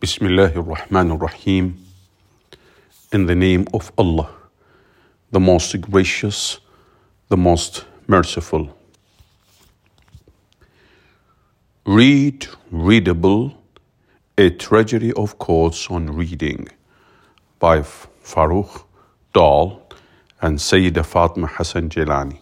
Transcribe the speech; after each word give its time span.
Bismillahir 0.00 0.64
Rahmanir 0.64 1.20
Rahim. 1.20 1.76
In 3.12 3.26
the 3.26 3.34
name 3.34 3.66
of 3.74 3.92
Allah, 3.98 4.30
the 5.30 5.38
most 5.38 5.78
gracious, 5.82 6.58
the 7.28 7.36
most 7.36 7.84
merciful. 8.06 8.74
Read, 11.84 12.46
readable, 12.70 13.52
a 14.38 14.48
Treasury 14.48 15.12
of 15.12 15.36
quotes 15.36 15.90
on 15.90 16.06
reading 16.16 16.66
by 17.58 17.80
Farooq 17.80 18.84
Dahl 19.34 19.82
and 20.40 20.56
Sayyida 20.56 21.04
Fatma 21.04 21.46
Hassan 21.46 21.90
Jilani. 21.90 22.38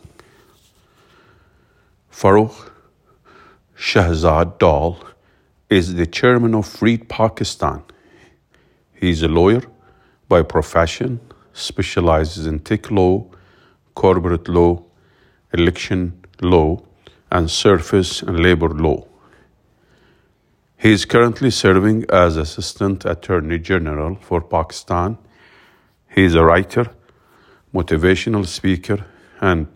Farooq 2.12 2.70
Shahzad 3.76 4.58
Dahl 4.60 5.00
is 5.68 5.94
the 5.94 6.06
chairman 6.06 6.54
of 6.54 6.80
Read 6.80 7.08
Pakistan. 7.08 7.82
He 8.94 9.10
is 9.10 9.22
a 9.22 9.28
lawyer 9.28 9.62
by 10.28 10.42
profession, 10.42 11.20
specializes 11.52 12.46
in 12.46 12.60
tech 12.60 12.90
law, 12.90 13.26
corporate 13.94 14.48
law, 14.48 14.82
election 15.52 16.24
law, 16.40 16.80
and 17.30 17.50
service 17.50 18.22
and 18.22 18.40
labor 18.40 18.70
law. 18.70 19.06
He 20.78 20.92
is 20.92 21.04
currently 21.04 21.50
serving 21.50 22.06
as 22.08 22.36
Assistant 22.36 23.04
Attorney 23.04 23.58
General 23.58 24.14
for 24.22 24.40
Pakistan. 24.40 25.18
He 26.14 26.24
is 26.24 26.34
a 26.34 26.44
writer, 26.44 26.86
motivational 27.74 28.46
speaker, 28.46 29.04
and 29.40 29.66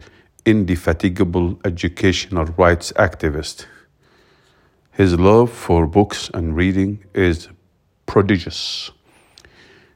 indefatigable 0.46 1.60
educational 1.64 2.46
rights 2.56 2.92
activist. 2.92 3.66
His 4.92 5.18
love 5.18 5.50
for 5.50 5.86
books 5.86 6.30
and 6.34 6.54
reading 6.54 7.02
is 7.14 7.48
prodigious. 8.04 8.90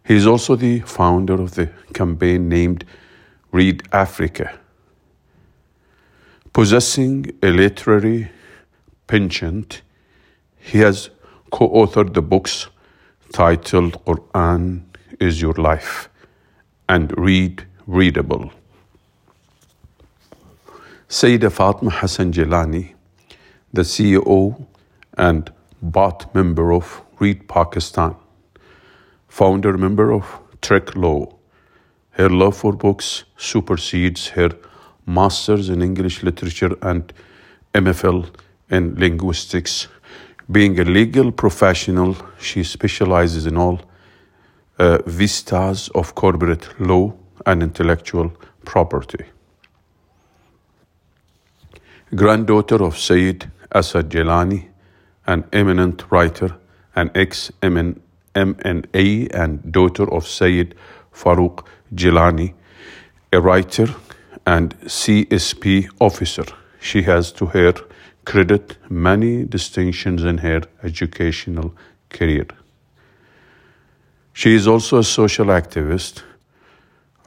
He 0.06 0.16
is 0.16 0.26
also 0.26 0.56
the 0.56 0.80
founder 0.80 1.34
of 1.34 1.54
the 1.54 1.70
campaign 1.92 2.48
named 2.48 2.86
Read 3.52 3.82
Africa. 3.92 4.58
Possessing 6.54 7.30
a 7.42 7.48
literary 7.48 8.30
penchant, 9.06 9.82
he 10.58 10.78
has 10.78 11.10
co 11.50 11.68
authored 11.68 12.14
the 12.14 12.22
books 12.22 12.68
titled 13.34 14.02
Quran 14.06 14.80
is 15.20 15.42
Your 15.42 15.52
Life 15.54 16.08
and 16.88 17.12
Read 17.18 17.66
Readable. 17.86 18.50
Sayyida 21.06 21.52
Fatma 21.52 21.90
Hassan 21.90 22.32
Jilani, 22.32 22.94
the 23.74 23.82
CEO 23.82 24.66
and 25.16 25.52
board 25.82 26.26
member 26.34 26.72
of 26.72 27.02
Read 27.18 27.48
Pakistan, 27.48 28.14
founder 29.28 29.76
member 29.78 30.12
of 30.12 30.24
Trek 30.60 30.94
Law. 30.96 31.32
Her 32.10 32.28
love 32.28 32.56
for 32.56 32.72
books 32.72 33.24
supersedes 33.36 34.28
her 34.28 34.50
master's 35.06 35.68
in 35.68 35.82
English 35.82 36.22
literature 36.22 36.76
and 36.82 37.12
MPhil 37.74 38.28
in 38.70 38.94
linguistics. 38.96 39.88
Being 40.50 40.78
a 40.78 40.84
legal 40.84 41.32
professional, 41.32 42.16
she 42.38 42.64
specializes 42.64 43.46
in 43.46 43.56
all 43.56 43.80
uh, 44.78 44.98
vistas 45.06 45.88
of 45.94 46.14
corporate 46.14 46.80
law 46.80 47.12
and 47.44 47.62
intellectual 47.62 48.32
property. 48.64 49.24
Granddaughter 52.14 52.82
of 52.84 52.98
Sayyid 52.98 53.50
Asad 53.72 54.10
Jilani, 54.10 54.68
an 55.26 55.44
eminent 55.52 56.04
writer 56.10 56.56
an 56.96 57.10
ex 57.14 57.52
MNA 57.62 59.34
and 59.34 59.72
daughter 59.72 60.10
of 60.12 60.26
Sayyid 60.26 60.74
Farooq 61.12 61.64
Jilani, 61.94 62.54
a 63.32 63.40
writer 63.40 63.94
and 64.46 64.78
CSP 64.80 65.88
officer. 66.00 66.44
She 66.80 67.02
has 67.02 67.32
to 67.32 67.46
her 67.46 67.74
credit 68.24 68.78
many 68.88 69.44
distinctions 69.44 70.24
in 70.24 70.38
her 70.38 70.62
educational 70.82 71.74
career. 72.08 72.46
She 74.32 74.54
is 74.54 74.66
also 74.66 74.98
a 74.98 75.04
social 75.04 75.46
activist, 75.46 76.22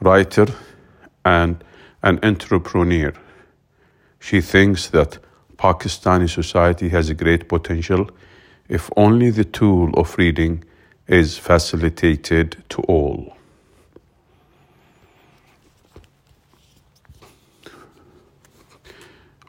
writer, 0.00 0.46
and 1.24 1.62
an 2.02 2.18
entrepreneur. 2.22 3.12
She 4.20 4.40
thinks 4.40 4.88
that 4.88 5.18
Pakistani 5.60 6.26
society 6.26 6.88
has 6.88 7.10
a 7.10 7.14
great 7.14 7.46
potential 7.46 8.08
if 8.70 8.88
only 8.96 9.28
the 9.28 9.44
tool 9.44 9.90
of 9.92 10.16
reading 10.16 10.64
is 11.06 11.36
facilitated 11.36 12.64
to 12.70 12.80
all. 12.82 13.36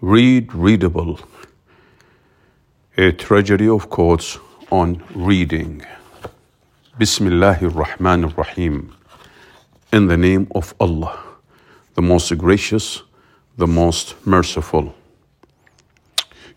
Read 0.02 0.54
Readable, 0.54 1.18
a 2.98 3.14
treasury 3.14 3.70
of 3.70 3.90
quotes 3.90 4.38
on 4.70 5.02
reading. 5.16 5.82
Bismillahir 7.00 7.72
Rahmanir 7.72 8.36
Rahim. 8.36 8.94
In 9.94 10.08
the 10.08 10.18
name 10.18 10.48
of 10.56 10.74
Allah, 10.78 11.18
the 11.94 12.02
most 12.02 12.38
gracious, 12.38 13.04
the 13.56 13.68
most 13.68 14.16
merciful. 14.26 14.94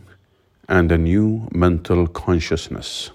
and 0.68 0.92
a 0.92 0.98
new 0.98 1.48
mental 1.52 2.06
consciousness. 2.06 3.10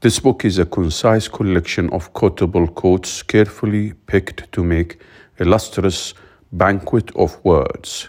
This 0.00 0.20
book 0.20 0.44
is 0.44 0.58
a 0.58 0.64
concise 0.64 1.26
collection 1.26 1.90
of 1.90 2.12
quotable 2.12 2.68
quotes 2.68 3.22
carefully 3.24 3.94
picked 4.06 4.50
to 4.52 4.62
make 4.62 5.00
a 5.40 5.44
lustrous 5.44 6.14
banquet 6.52 7.14
of 7.16 7.44
words. 7.44 8.08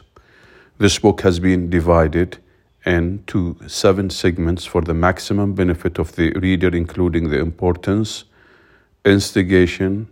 This 0.78 1.00
book 1.00 1.22
has 1.22 1.40
been 1.40 1.70
divided 1.72 2.38
into 2.86 3.58
seven 3.68 4.12
segments 4.12 4.66
for 4.66 4.82
the 4.82 4.94
maximum 4.94 5.54
benefit 5.54 5.98
of 5.98 6.16
the 6.16 6.32
reader, 6.34 6.70
including 6.70 7.30
the 7.30 7.40
importance, 7.40 8.26
instigation, 9.04 10.08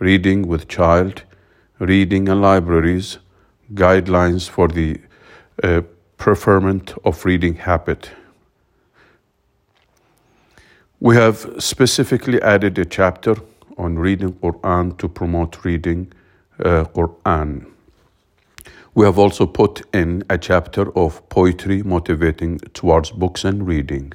reading 0.00 0.48
with 0.48 0.66
child, 0.66 1.22
reading 1.78 2.28
and 2.28 2.42
libraries, 2.42 3.18
guidelines 3.72 4.48
for 4.48 4.68
the 4.68 5.00
preferment 6.16 6.94
of 7.04 7.24
reading 7.24 7.54
habit. 7.54 8.10
We 11.00 11.16
have 11.16 11.56
specifically 11.58 12.40
added 12.40 12.78
a 12.78 12.84
chapter 12.84 13.36
on 13.76 13.98
reading 13.98 14.32
Quran 14.34 14.96
to 14.98 15.08
promote 15.08 15.64
reading 15.64 16.12
uh, 16.58 16.84
Quran. 16.84 17.66
We 18.94 19.04
have 19.04 19.18
also 19.18 19.46
put 19.46 19.82
in 19.92 20.22
a 20.30 20.38
chapter 20.38 20.96
of 20.96 21.28
poetry 21.28 21.82
motivating 21.82 22.58
towards 22.72 23.10
books 23.10 23.44
and 23.44 23.66
reading. 23.66 24.12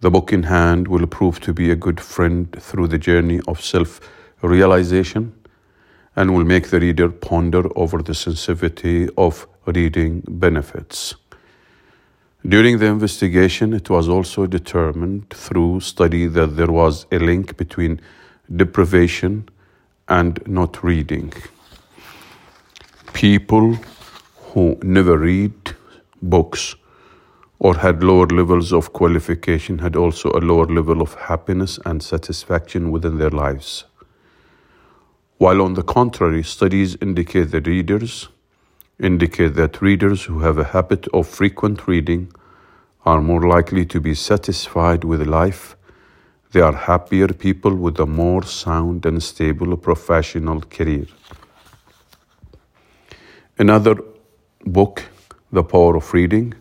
The 0.00 0.10
book 0.10 0.32
in 0.32 0.44
hand 0.44 0.88
will 0.88 1.06
prove 1.06 1.40
to 1.40 1.52
be 1.52 1.70
a 1.70 1.76
good 1.76 2.00
friend 2.00 2.54
through 2.60 2.88
the 2.88 2.98
journey 2.98 3.40
of 3.48 3.60
self 3.60 4.00
realization 4.42 5.32
and 6.16 6.34
will 6.34 6.44
make 6.44 6.68
the 6.68 6.80
reader 6.80 7.08
ponder 7.08 7.64
over 7.76 8.02
the 8.02 8.14
sensitivity 8.14 9.08
of 9.16 9.46
reading 9.66 10.22
benefits. 10.26 11.14
During 12.46 12.78
the 12.78 12.86
investigation, 12.86 13.74
it 13.74 13.90
was 13.90 14.08
also 14.08 14.46
determined 14.46 15.28
through 15.30 15.80
study 15.80 16.26
that 16.26 16.56
there 16.56 16.72
was 16.72 17.06
a 17.12 17.18
link 17.18 17.56
between 17.56 18.00
deprivation 18.54 19.48
and 20.08 20.40
not 20.46 20.82
reading. 20.82 21.32
People 23.12 23.76
who 24.36 24.78
never 24.82 25.18
read 25.18 25.76
books 26.22 26.74
or 27.58 27.76
had 27.76 28.02
lower 28.02 28.26
levels 28.26 28.72
of 28.72 28.94
qualification 28.94 29.78
had 29.78 29.94
also 29.94 30.30
a 30.30 30.40
lower 30.40 30.66
level 30.66 31.02
of 31.02 31.14
happiness 31.14 31.78
and 31.84 32.02
satisfaction 32.02 32.90
within 32.90 33.18
their 33.18 33.30
lives. 33.30 33.84
While 35.36 35.60
on 35.60 35.74
the 35.74 35.82
contrary, 35.82 36.42
studies 36.42 36.96
indicate 37.02 37.50
that 37.50 37.66
readers 37.66 38.28
indicate 39.00 39.54
that 39.54 39.80
readers 39.80 40.24
who 40.24 40.40
have 40.40 40.58
a 40.58 40.64
habit 40.64 41.08
of 41.08 41.26
frequent 41.26 41.86
reading 41.88 42.32
are 43.04 43.20
more 43.20 43.48
likely 43.48 43.86
to 43.86 44.00
be 44.00 44.14
satisfied 44.14 45.04
with 45.04 45.26
life. 45.26 45.76
They 46.52 46.60
are 46.60 46.74
happier 46.74 47.28
people 47.28 47.74
with 47.74 47.98
a 47.98 48.06
more 48.06 48.42
sound 48.44 49.06
and 49.06 49.22
stable 49.22 49.76
professional 49.76 50.60
career. 50.60 51.06
Another 53.58 53.96
book, 54.64 55.04
The 55.52 55.62
Power 55.62 55.96
of 55.96 56.12
Reading, 56.12 56.54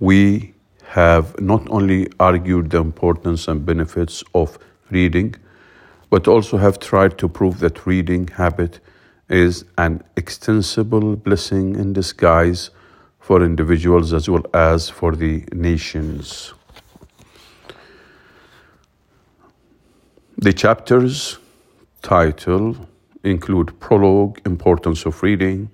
we 0.00 0.54
have 0.84 1.38
not 1.40 1.68
only 1.68 2.08
argued 2.18 2.70
the 2.70 2.78
importance 2.78 3.46
and 3.48 3.66
benefits 3.66 4.24
of 4.34 4.58
reading, 4.90 5.34
but 6.10 6.26
also 6.26 6.56
have 6.56 6.78
tried 6.78 7.18
to 7.18 7.28
prove 7.28 7.58
that 7.60 7.86
reading 7.86 8.28
habit 8.28 8.80
is 9.28 9.64
an 9.76 10.02
extensible 10.16 11.16
blessing 11.16 11.74
in 11.76 11.92
disguise 11.92 12.70
for 13.20 13.42
individuals 13.42 14.12
as 14.12 14.28
well 14.28 14.44
as 14.54 14.88
for 14.88 15.14
the 15.14 15.44
nations. 15.52 16.54
The 20.38 20.52
chapters 20.52 21.38
title 22.00 22.76
include 23.24 23.78
prologue, 23.80 24.40
importance 24.46 25.04
of 25.04 25.22
reading, 25.22 25.70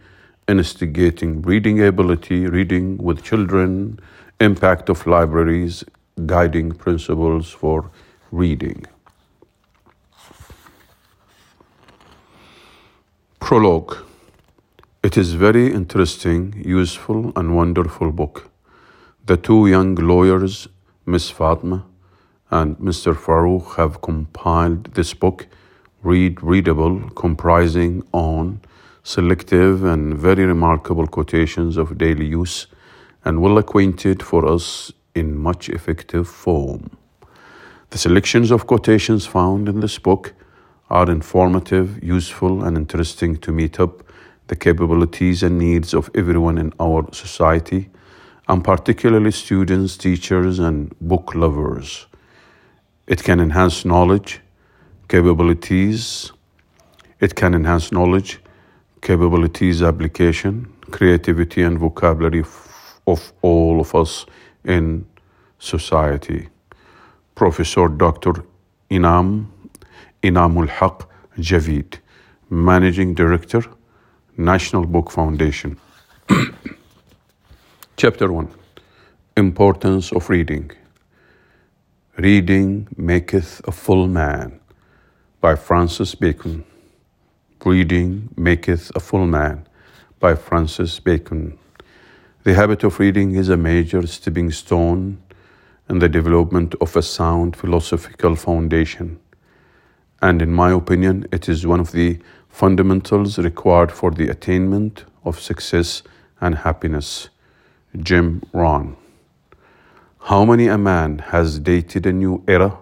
instigating 0.48 1.42
reading 1.42 1.84
ability, 1.84 2.46
reading 2.46 2.96
with 2.96 3.22
children, 3.22 4.00
impact 4.40 4.88
of 4.88 5.06
libraries, 5.06 5.84
guiding 6.26 6.72
principles 6.72 7.50
for 7.50 7.90
reading. 8.30 8.84
Prologue 13.44 13.98
It 15.02 15.18
is 15.18 15.34
very 15.34 15.70
interesting, 15.70 16.62
useful, 16.64 17.30
and 17.36 17.54
wonderful 17.54 18.10
book. 18.10 18.50
The 19.26 19.36
two 19.36 19.66
young 19.66 19.96
lawyers, 19.96 20.66
Miss 21.04 21.28
Fatma 21.28 21.84
and 22.50 22.78
Mr. 22.78 23.14
Farouk, 23.14 23.76
have 23.76 24.00
compiled 24.00 24.94
this 24.94 25.12
book, 25.12 25.46
read 26.02 26.42
readable, 26.42 27.10
comprising 27.10 28.02
on 28.12 28.62
selective 29.02 29.84
and 29.84 30.16
very 30.16 30.46
remarkable 30.46 31.06
quotations 31.06 31.76
of 31.76 31.98
daily 31.98 32.24
use, 32.24 32.66
and 33.26 33.42
well 33.42 33.58
acquainted 33.58 34.22
for 34.22 34.46
us 34.46 34.90
in 35.14 35.36
much 35.36 35.68
effective 35.68 36.26
form. 36.26 36.96
The 37.90 37.98
selections 37.98 38.50
of 38.50 38.66
quotations 38.66 39.26
found 39.26 39.68
in 39.68 39.80
this 39.80 39.98
book 39.98 40.32
are 40.90 41.10
informative, 41.10 42.02
useful, 42.02 42.62
and 42.64 42.76
interesting 42.76 43.36
to 43.38 43.52
meet 43.52 43.80
up 43.80 44.02
the 44.48 44.56
capabilities 44.56 45.42
and 45.42 45.58
needs 45.58 45.94
of 45.94 46.10
everyone 46.14 46.58
in 46.58 46.72
our 46.78 47.06
society, 47.12 47.88
and 48.48 48.62
particularly 48.62 49.30
students, 49.30 49.96
teachers, 49.96 50.58
and 50.58 50.94
book 51.00 51.34
lovers. 51.34 52.06
It 53.06 53.22
can 53.22 53.40
enhance 53.40 53.84
knowledge, 53.84 54.40
capabilities. 55.08 56.32
It 57.20 57.34
can 57.34 57.54
enhance 57.54 57.90
knowledge, 57.90 58.40
capabilities, 59.00 59.82
application, 59.82 60.72
creativity, 60.90 61.62
and 61.62 61.78
vocabulary 61.78 62.44
of 63.06 63.32
all 63.42 63.80
of 63.80 63.94
us 63.94 64.26
in 64.64 65.06
society. 65.58 66.48
Professor 67.34 67.88
Dr. 67.88 68.44
Inam 68.90 69.46
Inamul 70.24 70.70
Haq 70.70 71.06
Javid, 71.38 71.98
Managing 72.48 73.12
Director, 73.12 73.62
National 74.38 74.86
Book 74.86 75.10
Foundation. 75.10 75.78
Chapter 77.98 78.32
1 78.32 78.48
Importance 79.36 80.12
of 80.12 80.30
Reading 80.30 80.70
Reading 82.16 82.88
Maketh 82.96 83.60
a 83.68 83.70
Full 83.70 84.06
Man 84.06 84.60
by 85.42 85.56
Francis 85.56 86.14
Bacon. 86.14 86.64
Reading 87.62 88.30
Maketh 88.34 88.96
a 88.96 89.00
Full 89.00 89.26
Man 89.26 89.66
by 90.20 90.34
Francis 90.34 90.98
Bacon. 91.00 91.58
The 92.44 92.54
habit 92.54 92.82
of 92.82 92.98
reading 92.98 93.34
is 93.34 93.50
a 93.50 93.58
major 93.58 94.06
stepping 94.06 94.50
stone 94.52 95.22
in 95.90 95.98
the 95.98 96.08
development 96.08 96.74
of 96.80 96.96
a 96.96 97.02
sound 97.02 97.56
philosophical 97.56 98.36
foundation 98.36 99.20
and 100.24 100.40
in 100.40 100.50
my 100.50 100.72
opinion, 100.72 101.26
it 101.30 101.50
is 101.50 101.66
one 101.66 101.80
of 101.80 101.92
the 101.92 102.18
fundamentals 102.48 103.36
required 103.36 103.92
for 103.92 104.10
the 104.10 104.28
attainment 104.28 105.04
of 105.22 105.38
success 105.38 106.02
and 106.40 106.54
happiness. 106.54 107.28
Jim 107.98 108.42
Rohn. 108.54 108.96
How 110.30 110.46
many 110.46 110.66
a 110.66 110.78
man 110.78 111.18
has 111.18 111.58
dated 111.58 112.06
a 112.06 112.12
new 112.12 112.42
era 112.48 112.78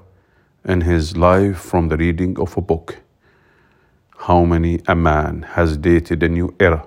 in 0.65 0.83
his 0.83 1.17
life 1.17 1.59
from 1.59 1.89
the 1.89 1.97
reading 1.97 2.39
of 2.39 2.57
a 2.57 2.61
book? 2.61 2.99
How 4.29 4.45
many 4.45 4.81
a 4.87 4.95
man 4.95 5.43
has 5.57 5.77
dated 5.77 6.23
a 6.23 6.29
new 6.29 6.55
era 6.61 6.87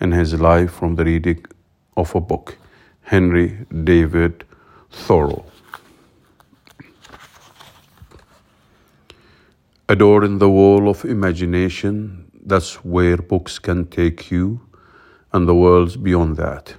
in 0.00 0.12
his 0.12 0.40
life 0.40 0.70
from 0.70 0.94
the 0.94 1.04
reading 1.04 1.44
of 1.96 2.14
a 2.14 2.20
book? 2.20 2.56
Henry 3.02 3.66
David 3.82 4.44
Thoreau. 4.92 5.44
Adorn 9.90 10.36
the 10.36 10.50
wall 10.50 10.90
of 10.90 11.06
imagination, 11.06 12.30
that's 12.44 12.84
where 12.84 13.16
books 13.16 13.58
can 13.58 13.86
take 13.86 14.30
you, 14.30 14.60
and 15.32 15.48
the 15.48 15.54
worlds 15.54 15.96
beyond 15.96 16.36
that. 16.36 16.74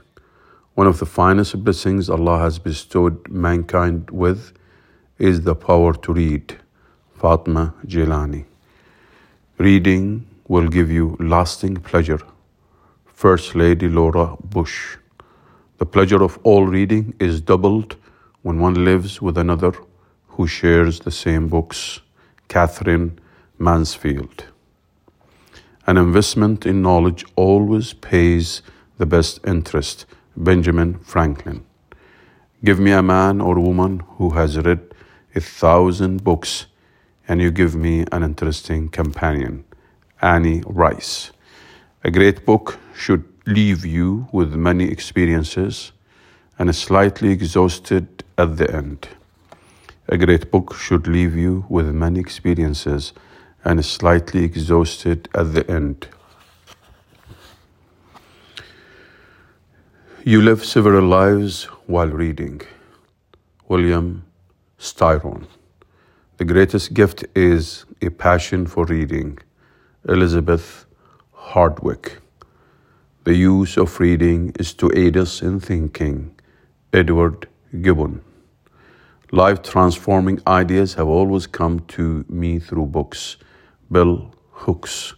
One 0.75 0.85
of 0.85 0.99
the 0.99 1.07
finest 1.07 1.63
blessings 1.63 2.07
Allah 2.07 2.37
has 2.37 2.59
bestowed 2.59 3.27
mankind 3.27 4.11
with 4.11 4.53
is 5.17 5.41
the 5.41 5.55
power 5.55 5.95
to 5.95 6.13
read. 6.13 6.55
Fatma 7.15 7.73
Jilani. 7.87 8.45
Reading 9.57 10.27
will 10.47 10.67
give 10.67 10.91
you 10.91 11.17
lasting 11.19 11.77
pleasure. 11.77 12.21
First 13.07 13.55
Lady 13.55 13.89
Laura 13.89 14.35
Bush. 14.43 14.97
The 15.79 15.85
pleasure 15.87 16.21
of 16.21 16.37
all 16.43 16.67
reading 16.67 17.15
is 17.19 17.41
doubled 17.41 17.95
when 18.43 18.59
one 18.59 18.85
lives 18.85 19.19
with 19.19 19.39
another 19.39 19.73
who 20.27 20.45
shares 20.45 20.99
the 20.99 21.11
same 21.11 21.47
books. 21.47 22.01
Katherine 22.49 23.19
Mansfield. 23.59 24.45
An 25.87 25.97
investment 25.97 26.65
in 26.65 26.81
knowledge 26.81 27.23
always 27.35 27.93
pays 27.93 28.61
the 28.97 29.05
best 29.05 29.39
interest. 29.45 30.05
Benjamin 30.35 30.99
Franklin. 30.99 31.63
Give 32.63 32.79
me 32.79 32.91
a 32.91 33.03
man 33.03 33.39
or 33.39 33.59
woman 33.59 34.01
who 34.17 34.31
has 34.31 34.57
read 34.57 34.93
a 35.35 35.39
thousand 35.39 36.23
books, 36.23 36.65
and 37.27 37.41
you 37.41 37.51
give 37.51 37.75
me 37.75 38.05
an 38.11 38.23
interesting 38.23 38.89
companion. 38.89 39.63
Annie 40.21 40.63
Rice. 40.65 41.31
A 42.03 42.11
great 42.11 42.45
book 42.45 42.79
should 42.95 43.25
leave 43.45 43.85
you 43.85 44.27
with 44.31 44.53
many 44.53 44.85
experiences 44.85 45.91
and 46.57 46.75
slightly 46.75 47.31
exhausted 47.31 48.23
at 48.37 48.57
the 48.57 48.73
end. 48.73 49.07
A 50.11 50.17
great 50.17 50.49
book 50.49 50.73
should 50.73 51.05
leave 51.05 51.35
you 51.35 51.65
with 51.69 51.93
many 51.93 52.19
experiences 52.19 53.13
and 53.63 53.85
slightly 53.85 54.43
exhausted 54.43 55.29
at 55.35 55.53
the 55.53 55.69
end. 55.69 56.07
You 60.23 60.41
live 60.41 60.65
several 60.65 61.07
lives 61.07 61.65
while 61.85 62.07
reading. 62.07 62.61
William 63.67 64.25
Styron. 64.79 65.45
The 66.37 66.45
greatest 66.45 66.95
gift 66.95 67.23
is 67.35 67.85
a 68.01 68.09
passion 68.09 68.65
for 68.65 68.85
reading. 68.85 69.37
Elizabeth 70.07 70.85
Hardwick. 71.33 72.17
The 73.25 73.35
use 73.35 73.77
of 73.77 73.99
reading 73.99 74.53
is 74.59 74.73
to 74.73 74.91
aid 74.95 75.17
us 75.17 75.43
in 75.43 75.59
thinking. 75.59 76.31
Edward 76.91 77.47
Gibbon. 77.79 78.23
Life 79.31 79.61
transforming 79.61 80.39
ideas 80.47 80.95
have 80.95 81.07
always 81.07 81.45
come 81.45 81.81
to 81.89 82.25
me 82.27 82.57
through 82.57 82.87
books. 82.87 83.37
bell 83.91 84.33
hooks. 84.51 85.13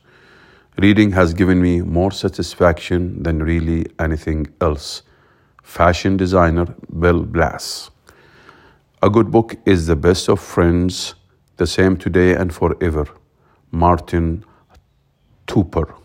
Reading 0.77 1.11
has 1.11 1.33
given 1.33 1.61
me 1.61 1.81
more 1.81 2.11
satisfaction 2.11 3.23
than 3.23 3.41
really 3.41 3.85
anything 3.99 4.47
else. 4.59 5.03
fashion 5.63 6.17
designer 6.17 6.65
Bill 6.99 7.23
Blass. 7.23 7.89
A 9.01 9.09
good 9.09 9.31
book 9.31 9.55
is 9.65 9.87
the 9.87 9.95
best 9.95 10.27
of 10.27 10.41
friends, 10.41 11.15
the 11.55 11.65
same 11.65 11.95
today 11.95 12.35
and 12.35 12.53
forever. 12.53 13.05
Martin 13.71 14.43
Tupper. 15.47 15.95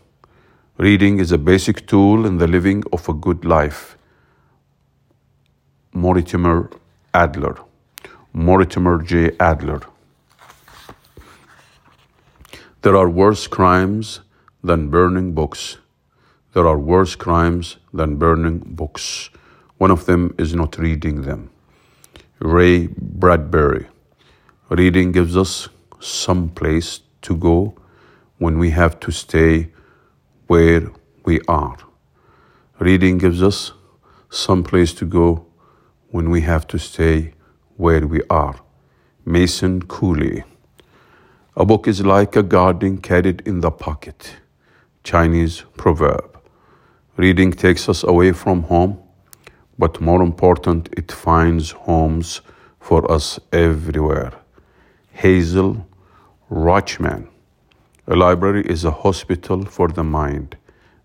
Reading 0.78 1.18
is 1.18 1.32
a 1.32 1.38
basic 1.38 1.86
tool 1.88 2.24
in 2.24 2.38
the 2.38 2.46
living 2.46 2.84
of 2.92 3.08
a 3.08 3.12
good 3.12 3.44
life. 3.44 3.98
Mortimer 5.92 6.70
Adler. 7.12 7.56
Mortimer 8.38 9.00
J. 9.00 9.30
Adler. 9.40 9.80
There 12.82 12.94
are 12.94 13.08
worse 13.08 13.46
crimes 13.46 14.20
than 14.62 14.90
burning 14.90 15.32
books. 15.32 15.78
There 16.52 16.68
are 16.68 16.78
worse 16.78 17.14
crimes 17.14 17.78
than 17.94 18.16
burning 18.16 18.58
books. 18.58 19.30
One 19.78 19.90
of 19.90 20.04
them 20.04 20.34
is 20.36 20.54
not 20.54 20.76
reading 20.76 21.22
them. 21.22 21.48
Ray 22.38 22.88
Bradbury. 22.88 23.86
Reading 24.68 25.12
gives 25.12 25.34
us 25.34 25.70
some 25.98 26.50
place 26.50 27.00
to 27.22 27.34
go 27.34 27.74
when 28.36 28.58
we 28.58 28.68
have 28.68 29.00
to 29.00 29.10
stay 29.10 29.70
where 30.46 30.90
we 31.24 31.40
are. 31.48 31.78
Reading 32.80 33.16
gives 33.16 33.42
us 33.42 33.72
some 34.28 34.62
place 34.62 34.92
to 34.92 35.06
go 35.06 35.46
when 36.10 36.28
we 36.28 36.42
have 36.42 36.66
to 36.66 36.78
stay 36.78 37.32
where 37.76 38.06
we 38.06 38.20
are. 38.30 38.56
Mason 39.24 39.82
Cooley. 39.82 40.44
A 41.56 41.64
book 41.64 41.88
is 41.88 42.04
like 42.04 42.36
a 42.36 42.42
garden 42.42 42.98
carried 42.98 43.42
in 43.46 43.60
the 43.60 43.70
pocket. 43.70 44.36
Chinese 45.04 45.64
proverb. 45.76 46.38
Reading 47.16 47.52
takes 47.52 47.88
us 47.88 48.02
away 48.02 48.32
from 48.32 48.64
home 48.64 49.02
but 49.78 50.00
more 50.00 50.22
important, 50.22 50.88
it 50.96 51.12
finds 51.12 51.70
homes 51.72 52.40
for 52.80 53.10
us 53.10 53.38
everywhere. 53.52 54.32
Hazel 55.12 55.86
Rochman. 56.50 57.28
A 58.06 58.16
library 58.16 58.64
is 58.66 58.84
a 58.84 58.90
hospital 58.90 59.64
for 59.64 59.88
the 59.88 60.04
mind. 60.04 60.56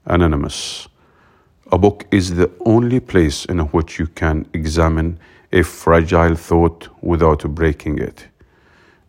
Anonymous. 0.05 0.87
A 1.73 1.77
book 1.77 2.05
is 2.11 2.35
the 2.35 2.51
only 2.65 2.99
place 2.99 3.45
in 3.45 3.59
which 3.59 3.97
you 3.97 4.07
can 4.07 4.45
examine 4.53 5.17
a 5.53 5.63
fragile 5.63 6.35
thought 6.35 6.89
without 7.01 7.43
breaking 7.55 7.97
it. 7.97 8.27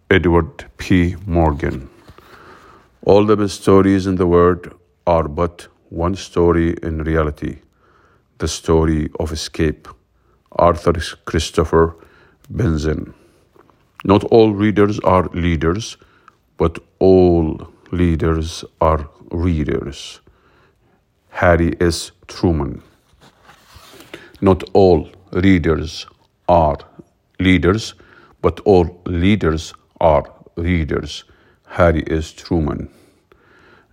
Edward 0.08 0.66
P. 0.76 1.16
Morgan. 1.26 1.90
All 3.04 3.26
the 3.26 3.36
best 3.36 3.62
stories 3.62 4.06
in 4.06 4.14
the 4.14 4.28
world 4.28 4.72
are 5.08 5.26
but 5.26 5.66
one 5.88 6.14
story 6.14 6.76
in 6.84 7.02
reality 7.02 7.58
the 8.38 8.46
story 8.46 9.10
of 9.18 9.32
escape. 9.32 9.88
Arthur 10.52 10.94
Christopher 11.24 11.96
Benson. 12.48 13.12
Not 14.04 14.22
all 14.24 14.52
readers 14.52 15.00
are 15.00 15.28
leaders, 15.32 15.96
but 16.58 16.78
all 17.00 17.68
leaders 17.90 18.64
are 18.80 19.08
readers. 19.32 20.20
Harry 21.32 21.76
S. 21.80 22.12
Truman. 22.28 22.82
Not 24.40 24.62
all 24.72 25.10
readers 25.32 26.06
are 26.48 26.78
leaders, 27.40 27.94
but 28.42 28.60
all 28.60 29.00
leaders 29.06 29.74
are 30.00 30.24
readers. 30.56 31.24
Harry 31.66 32.04
S. 32.10 32.32
Truman. 32.32 32.88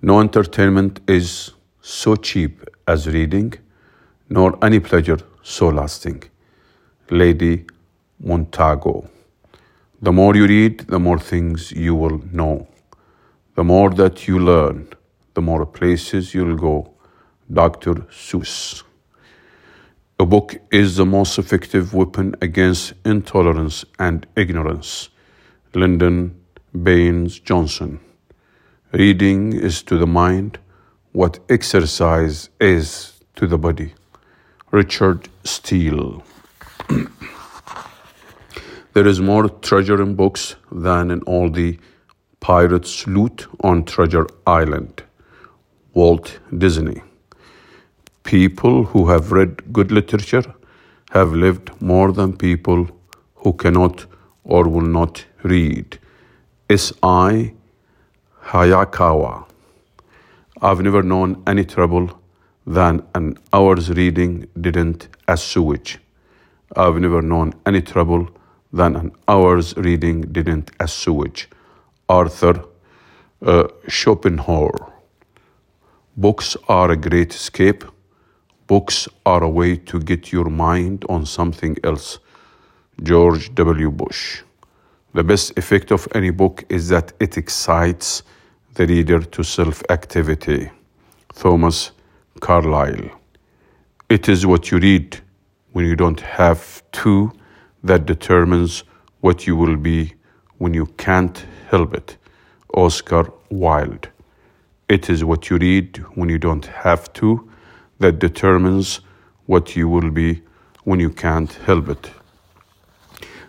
No 0.01 0.19
entertainment 0.19 0.99
is 1.07 1.51
so 1.81 2.15
cheap 2.15 2.63
as 2.87 3.07
reading 3.07 3.53
nor 4.29 4.57
any 4.63 4.79
pleasure 4.79 5.19
so 5.41 5.69
lasting. 5.69 6.23
Lady 7.09 7.65
Montagu. 8.23 9.07
The 10.01 10.11
more 10.11 10.35
you 10.35 10.45
read, 10.45 10.81
the 10.81 10.99
more 10.99 11.19
things 11.19 11.71
you 11.71 11.95
will 11.95 12.21
know. 12.31 12.67
The 13.55 13.63
more 13.63 13.89
that 13.91 14.27
you 14.27 14.39
learn, 14.39 14.87
the 15.33 15.41
more 15.41 15.65
places 15.65 16.33
you'll 16.33 16.55
go. 16.55 16.93
Dr. 17.51 17.95
Seuss. 18.11 18.83
A 20.19 20.25
book 20.25 20.57
is 20.71 20.97
the 20.97 21.05
most 21.05 21.39
effective 21.39 21.93
weapon 21.93 22.35
against 22.41 22.93
intolerance 23.05 23.85
and 23.97 24.27
ignorance. 24.35 25.09
Lyndon 25.73 26.39
Baines 26.83 27.39
Johnson. 27.39 27.99
Reading 28.91 29.53
is 29.53 29.81
to 29.83 29.97
the 29.97 30.05
mind 30.05 30.59
what 31.11 31.39
exercise 31.49 32.49
is 32.59 33.13
to 33.35 33.47
the 33.47 33.57
body. 33.57 33.93
Richard 34.71 35.27
Steele. 35.43 36.23
there 38.93 39.07
is 39.07 39.19
more 39.19 39.49
treasure 39.49 40.01
in 40.01 40.15
books 40.15 40.55
than 40.71 41.09
in 41.09 41.21
all 41.23 41.49
the 41.49 41.79
pirates' 42.39 43.07
loot 43.07 43.47
on 43.61 43.85
Treasure 43.85 44.27
Island. 44.45 45.03
Walt 45.93 46.39
Disney. 46.55 47.01
People 48.29 48.83
who 48.83 49.07
have 49.09 49.31
read 49.31 49.73
good 49.73 49.91
literature 49.91 50.43
have 51.09 51.33
lived 51.33 51.71
more 51.81 52.11
than 52.11 52.37
people 52.37 52.87
who 53.37 53.53
cannot 53.53 54.05
or 54.43 54.69
will 54.69 54.89
not 54.97 55.25
read. 55.41 55.97
S.I. 56.69 57.53
Hayakawa. 58.51 59.47
I've 60.61 60.79
never 60.81 61.01
known 61.01 61.41
any 61.47 61.65
trouble 61.65 62.21
than 62.67 63.01
an 63.15 63.35
hour's 63.51 63.89
reading 63.89 64.47
didn't 64.61 65.07
assuage. 65.27 65.97
I've 66.75 66.97
never 66.97 67.23
known 67.23 67.55
any 67.65 67.81
trouble 67.81 68.29
than 68.71 68.95
an 68.95 69.11
hour's 69.27 69.75
reading 69.75 70.21
didn't 70.21 70.69
assuage. 70.79 71.49
Arthur 72.07 72.63
uh, 73.43 73.69
Schopenhauer. 73.87 74.93
Books 76.15 76.55
are 76.67 76.91
a 76.91 76.95
great 76.95 77.33
escape. 77.33 77.85
Books 78.69 79.07
are 79.25 79.43
a 79.43 79.49
way 79.49 79.77
to 79.77 79.99
get 79.99 80.31
your 80.31 80.47
mind 80.47 81.03
on 81.09 81.25
something 81.25 81.75
else. 81.83 82.19
George 83.01 83.55
W. 83.55 83.89
Bush. 83.89 84.43
The 85.15 85.23
best 85.23 85.57
effect 85.57 85.91
of 85.91 86.07
any 86.13 86.29
book 86.29 86.63
is 86.69 86.87
that 86.89 87.11
it 87.19 87.35
excites 87.35 88.21
the 88.75 88.85
reader 88.85 89.21
to 89.21 89.43
self 89.43 89.81
activity. 89.89 90.69
Thomas 91.33 91.93
Carlyle. 92.41 93.09
It 94.07 94.29
is 94.29 94.45
what 94.45 94.69
you 94.69 94.77
read 94.77 95.19
when 95.71 95.85
you 95.85 95.95
don't 95.95 96.21
have 96.21 96.83
to 96.91 97.31
that 97.83 98.05
determines 98.05 98.83
what 99.21 99.47
you 99.47 99.55
will 99.55 99.77
be 99.77 100.13
when 100.59 100.75
you 100.75 100.85
can't 100.97 101.43
help 101.71 101.95
it. 101.95 102.17
Oscar 102.75 103.33
Wilde. 103.49 104.09
It 104.87 105.09
is 105.09 105.23
what 105.25 105.49
you 105.49 105.57
read 105.57 105.97
when 106.13 106.29
you 106.29 106.37
don't 106.37 106.67
have 106.67 107.11
to 107.13 107.48
that 107.99 108.19
determines 108.19 109.01
what 109.45 109.75
you 109.75 109.87
will 109.87 110.09
be 110.11 110.41
when 110.83 110.99
you 110.99 111.09
can't 111.09 111.53
help 111.65 111.89
it. 111.89 112.11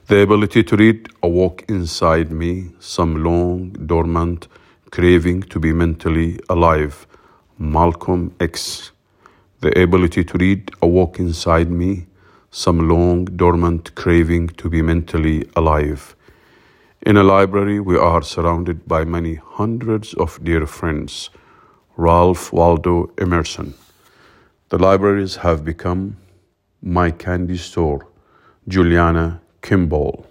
The 0.08 0.22
ability 0.22 0.64
to 0.64 0.76
read 0.76 1.08
awoke 1.22 1.64
inside 1.68 2.32
me 2.32 2.70
some 2.80 3.22
long 3.22 3.70
dormant 3.86 4.48
craving 4.90 5.42
to 5.42 5.60
be 5.60 5.72
mentally 5.72 6.40
alive 6.48 7.06
Malcolm 7.58 8.34
X. 8.40 8.90
The 9.60 9.82
ability 9.82 10.24
to 10.24 10.38
read 10.38 10.70
awoke 10.82 11.20
inside 11.20 11.70
me 11.70 12.06
some 12.50 12.88
long 12.88 13.26
dormant 13.26 13.94
craving 13.94 14.48
to 14.48 14.68
be 14.68 14.82
mentally 14.82 15.48
alive. 15.54 16.16
In 17.02 17.16
a 17.16 17.22
library, 17.22 17.78
we 17.78 17.96
are 17.96 18.22
surrounded 18.22 18.88
by 18.88 19.04
many 19.04 19.36
hundreds 19.36 20.12
of 20.14 20.42
dear 20.42 20.66
friends. 20.66 21.30
Ralph 21.96 22.52
Waldo 22.52 23.12
Emerson. 23.16 23.74
The 24.70 24.78
libraries 24.78 25.34
have 25.34 25.64
become 25.64 26.16
my 26.80 27.10
candy 27.10 27.56
store. 27.56 28.06
Juliana 28.68 29.40
Kimball. 29.62 30.24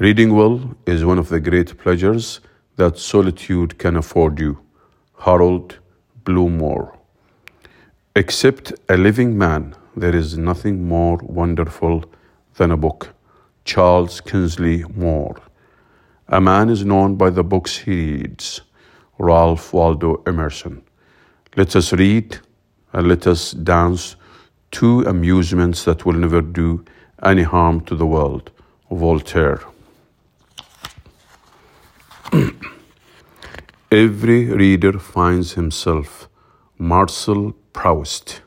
Reading 0.00 0.34
well 0.34 0.74
is 0.86 1.04
one 1.04 1.20
of 1.20 1.28
the 1.28 1.38
great 1.38 1.78
pleasures 1.78 2.40
that 2.74 2.98
solitude 2.98 3.78
can 3.78 3.94
afford 3.94 4.40
you. 4.40 4.58
Harold 5.20 5.78
Bloomore. 6.24 6.98
Except 8.16 8.72
a 8.88 8.96
living 8.96 9.38
man, 9.38 9.76
there 9.96 10.16
is 10.16 10.36
nothing 10.36 10.88
more 10.88 11.18
wonderful 11.22 12.04
than 12.56 12.72
a 12.72 12.76
book. 12.76 13.14
Charles 13.64 14.20
Kingsley 14.20 14.82
Moore. 14.96 15.40
A 16.26 16.40
man 16.40 16.70
is 16.70 16.84
known 16.84 17.14
by 17.14 17.30
the 17.30 17.44
books 17.44 17.76
he 17.76 18.14
reads. 18.14 18.62
Ralph 19.16 19.72
Waldo 19.72 20.24
Emerson. 20.26 20.82
Let 21.56 21.76
us 21.76 21.92
read 21.92 22.40
and 22.94 23.08
let 23.08 23.26
us 23.26 23.50
dance 23.50 24.16
two 24.70 25.02
amusements 25.02 25.84
that 25.84 26.06
will 26.06 26.14
never 26.14 26.40
do 26.40 26.84
any 27.22 27.42
harm 27.42 27.80
to 27.82 27.94
the 27.94 28.06
world. 28.06 28.50
Voltaire. 28.90 29.60
Every 33.90 34.46
reader 34.46 34.98
finds 34.98 35.52
himself 35.52 36.28
Marcel 36.78 37.52
Proust. 37.72 38.40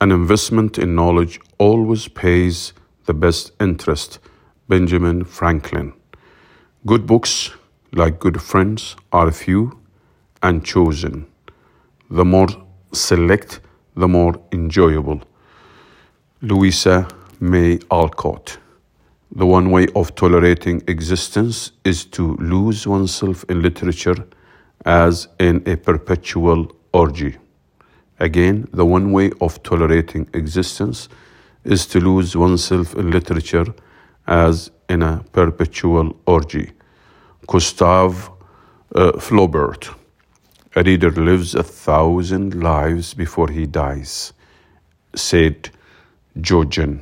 An 0.00 0.12
investment 0.12 0.78
in 0.78 0.94
knowledge 0.94 1.40
always 1.58 2.08
pays 2.08 2.72
the 3.06 3.14
best 3.14 3.52
interest. 3.60 4.18
Benjamin 4.68 5.24
Franklin. 5.24 5.94
Good 6.84 7.06
books, 7.06 7.50
like 7.92 8.18
good 8.18 8.42
friends, 8.42 8.96
are 9.12 9.30
few 9.32 9.80
and 10.42 10.64
chosen. 10.64 11.26
The 12.10 12.24
more 12.24 12.48
select, 12.92 13.60
the 13.96 14.08
more 14.08 14.40
enjoyable. 14.52 15.20
Louisa 16.40 17.08
May 17.40 17.78
Alcott. 17.90 18.58
The 19.34 19.46
one 19.46 19.70
way 19.70 19.88
of 19.94 20.14
tolerating 20.14 20.82
existence 20.88 21.72
is 21.84 22.04
to 22.06 22.36
lose 22.36 22.86
oneself 22.86 23.44
in 23.48 23.60
literature 23.62 24.26
as 24.84 25.28
in 25.38 25.62
a 25.66 25.76
perpetual 25.76 26.72
orgy. 26.92 27.36
Again, 28.20 28.68
the 28.72 28.86
one 28.86 29.12
way 29.12 29.30
of 29.40 29.62
tolerating 29.62 30.28
existence 30.32 31.08
is 31.64 31.86
to 31.86 32.00
lose 32.00 32.36
oneself 32.36 32.94
in 32.94 33.10
literature 33.10 33.66
as 34.26 34.70
in 34.88 35.02
a 35.02 35.24
perpetual 35.32 36.16
orgy. 36.26 36.72
Gustave 37.46 38.30
uh, 38.94 39.12
Flaubert. 39.12 39.94
A 40.78 40.82
reader 40.84 41.10
lives 41.10 41.56
a 41.56 41.64
thousand 41.64 42.62
lives 42.62 43.12
before 43.12 43.48
he 43.48 43.66
dies, 43.66 44.32
said 45.12 45.70
Jojen. 46.40 47.00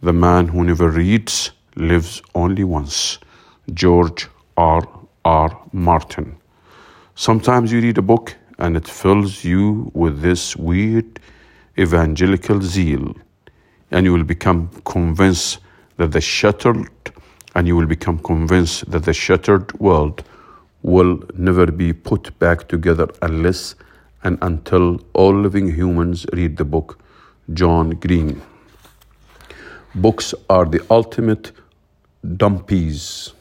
The 0.00 0.12
man 0.12 0.46
who 0.46 0.62
never 0.62 0.88
reads 0.88 1.50
lives 1.74 2.22
only 2.36 2.62
once. 2.62 3.18
George 3.74 4.28
R. 4.56 4.88
R. 5.24 5.50
Martin. 5.72 6.36
Sometimes 7.16 7.72
you 7.72 7.80
read 7.80 7.98
a 7.98 8.02
book 8.02 8.36
and 8.60 8.76
it 8.76 8.86
fills 8.86 9.42
you 9.42 9.90
with 9.94 10.22
this 10.22 10.54
weird 10.54 11.18
evangelical 11.76 12.62
zeal, 12.62 13.16
and 13.90 14.06
you 14.06 14.12
will 14.12 14.22
become 14.22 14.68
convinced 14.84 15.58
that 15.96 16.12
the 16.12 16.20
shattered 16.20 16.88
and 17.56 17.66
you 17.66 17.74
will 17.74 17.86
become 17.96 18.20
convinced 18.20 18.88
that 18.92 19.02
the 19.06 19.12
shattered 19.12 19.72
world 19.80 20.22
will 20.82 21.20
never 21.34 21.66
be 21.66 21.92
put 21.92 22.38
back 22.38 22.68
together 22.68 23.08
unless 23.22 23.74
and 24.24 24.38
until 24.42 25.00
all 25.12 25.34
living 25.34 25.68
humans 25.68 26.26
read 26.32 26.56
the 26.56 26.64
book 26.64 26.98
John 27.52 27.90
Green. 27.90 28.40
Books 29.94 30.34
are 30.48 30.64
the 30.64 30.84
ultimate 30.90 31.52
Dumpees. 32.24 33.32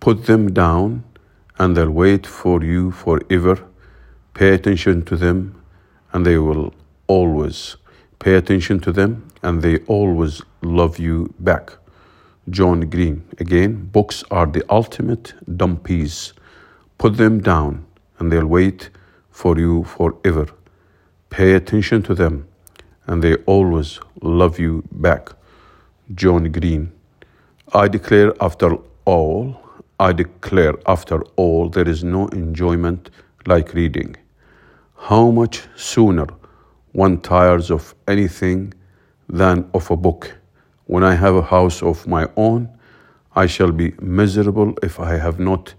Put 0.00 0.26
them 0.26 0.52
down 0.52 1.04
and 1.58 1.76
they'll 1.76 1.90
wait 1.90 2.26
for 2.26 2.62
you 2.62 2.90
forever 2.90 3.70
Pay 4.34 4.54
attention 4.54 5.02
to 5.04 5.16
them, 5.16 5.60
and 6.12 6.24
they 6.24 6.38
will 6.38 6.72
always 7.08 7.76
pay 8.18 8.34
attention 8.34 8.80
to 8.80 8.92
them, 8.92 9.28
and 9.42 9.60
they 9.60 9.78
always 9.86 10.40
love 10.62 10.98
you 10.98 11.34
back. 11.38 11.72
John 12.50 12.90
Green. 12.90 13.24
Again, 13.38 13.88
books 13.92 14.24
are 14.30 14.46
the 14.46 14.64
ultimate 14.68 15.34
Dumpees. 15.48 16.32
Put 16.98 17.16
them 17.16 17.40
down, 17.40 17.86
and 18.18 18.30
they'll 18.30 18.46
wait 18.46 18.90
for 19.30 19.58
you 19.58 19.84
forever. 19.84 20.46
Pay 21.30 21.54
attention 21.54 22.02
to 22.02 22.14
them, 22.14 22.46
and 23.06 23.22
they 23.22 23.36
always 23.46 24.00
love 24.22 24.58
you 24.58 24.82
back. 24.90 25.30
John 26.14 26.50
Green. 26.50 26.92
I 27.72 27.88
declare 27.88 28.32
after 28.40 28.76
all, 29.04 29.60
I 29.98 30.12
declare 30.12 30.74
after 30.86 31.22
all, 31.36 31.68
there 31.68 31.88
is 31.88 32.02
no 32.02 32.28
enjoyment 32.28 33.10
like 33.46 33.74
reading. 33.74 34.16
How 34.96 35.30
much 35.30 35.62
sooner 35.76 36.26
one 36.92 37.20
tires 37.20 37.70
of 37.70 37.94
anything 38.08 38.74
than 39.28 39.70
of 39.74 39.90
a 39.90 39.96
book. 39.96 40.39
When 40.90 41.04
I 41.04 41.14
have 41.14 41.36
a 41.36 41.42
house 41.42 41.84
of 41.84 42.08
my 42.08 42.28
own, 42.36 42.68
I 43.36 43.46
shall 43.46 43.70
be 43.70 43.94
miserable 44.00 44.74
if 44.82 44.98
I 44.98 45.18
have 45.18 45.38
not 45.38 45.74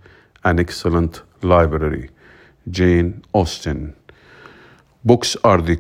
an 0.46 0.58
excellent 0.58 1.22
library. 1.42 2.12
Jane 2.70 3.22
Austen. 3.34 3.94
Books 5.04 5.36
are 5.44 5.62
the 5.62 5.80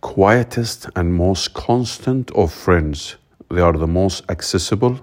quietest 0.00 0.88
and 0.96 1.14
most 1.14 1.54
constant 1.54 2.32
of 2.32 2.52
friends. 2.52 3.14
They 3.52 3.60
are 3.60 3.72
the 3.72 3.86
most 3.86 4.24
accessible 4.28 4.98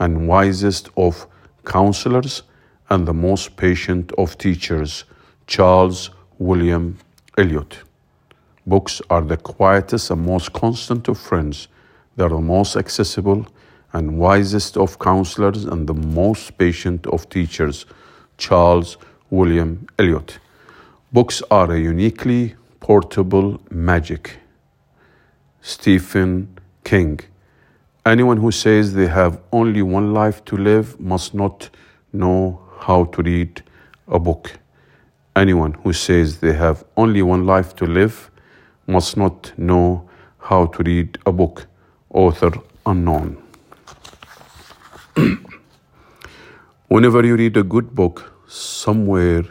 and 0.00 0.26
wisest 0.26 0.88
of 0.96 1.28
counselors 1.64 2.42
and 2.90 3.06
the 3.06 3.14
most 3.14 3.56
patient 3.56 4.10
of 4.18 4.36
teachers. 4.36 5.04
Charles 5.46 6.10
William 6.40 6.98
Eliot. 7.38 7.84
Books 8.66 9.00
are 9.10 9.22
the 9.22 9.36
quietest 9.36 10.10
and 10.10 10.26
most 10.26 10.52
constant 10.52 11.06
of 11.06 11.18
friends. 11.20 11.68
They 12.16 12.24
are 12.24 12.28
the 12.28 12.40
most 12.40 12.76
accessible 12.76 13.46
and 13.92 14.18
wisest 14.18 14.76
of 14.76 14.98
counselors 14.98 15.64
and 15.64 15.86
the 15.86 15.94
most 15.94 16.58
patient 16.58 17.06
of 17.06 17.28
teachers. 17.28 17.86
Charles 18.36 18.98
William 19.30 19.86
Eliot. 19.98 20.38
Books 21.12 21.42
are 21.50 21.72
a 21.72 21.78
uniquely 21.78 22.54
portable 22.80 23.60
magic. 23.70 24.38
Stephen 25.60 26.58
King. 26.84 27.20
Anyone 28.04 28.38
who 28.38 28.50
says 28.50 28.94
they 28.94 29.06
have 29.06 29.40
only 29.52 29.80
one 29.82 30.12
life 30.12 30.44
to 30.46 30.56
live 30.56 30.98
must 30.98 31.34
not 31.34 31.70
know 32.12 32.60
how 32.80 33.04
to 33.04 33.22
read 33.22 33.62
a 34.08 34.18
book. 34.18 34.58
Anyone 35.36 35.74
who 35.74 35.92
says 35.92 36.40
they 36.40 36.52
have 36.52 36.84
only 36.96 37.22
one 37.22 37.46
life 37.46 37.74
to 37.76 37.86
live 37.86 38.30
must 38.86 39.16
not 39.16 39.52
know 39.56 40.08
how 40.38 40.66
to 40.66 40.82
read 40.82 41.16
a 41.24 41.32
book. 41.32 41.66
Author 42.12 42.52
unknown. 42.84 43.42
Whenever 46.88 47.24
you 47.24 47.36
read 47.36 47.56
a 47.56 47.62
good 47.62 47.94
book, 47.94 48.32
somewhere 48.46 49.44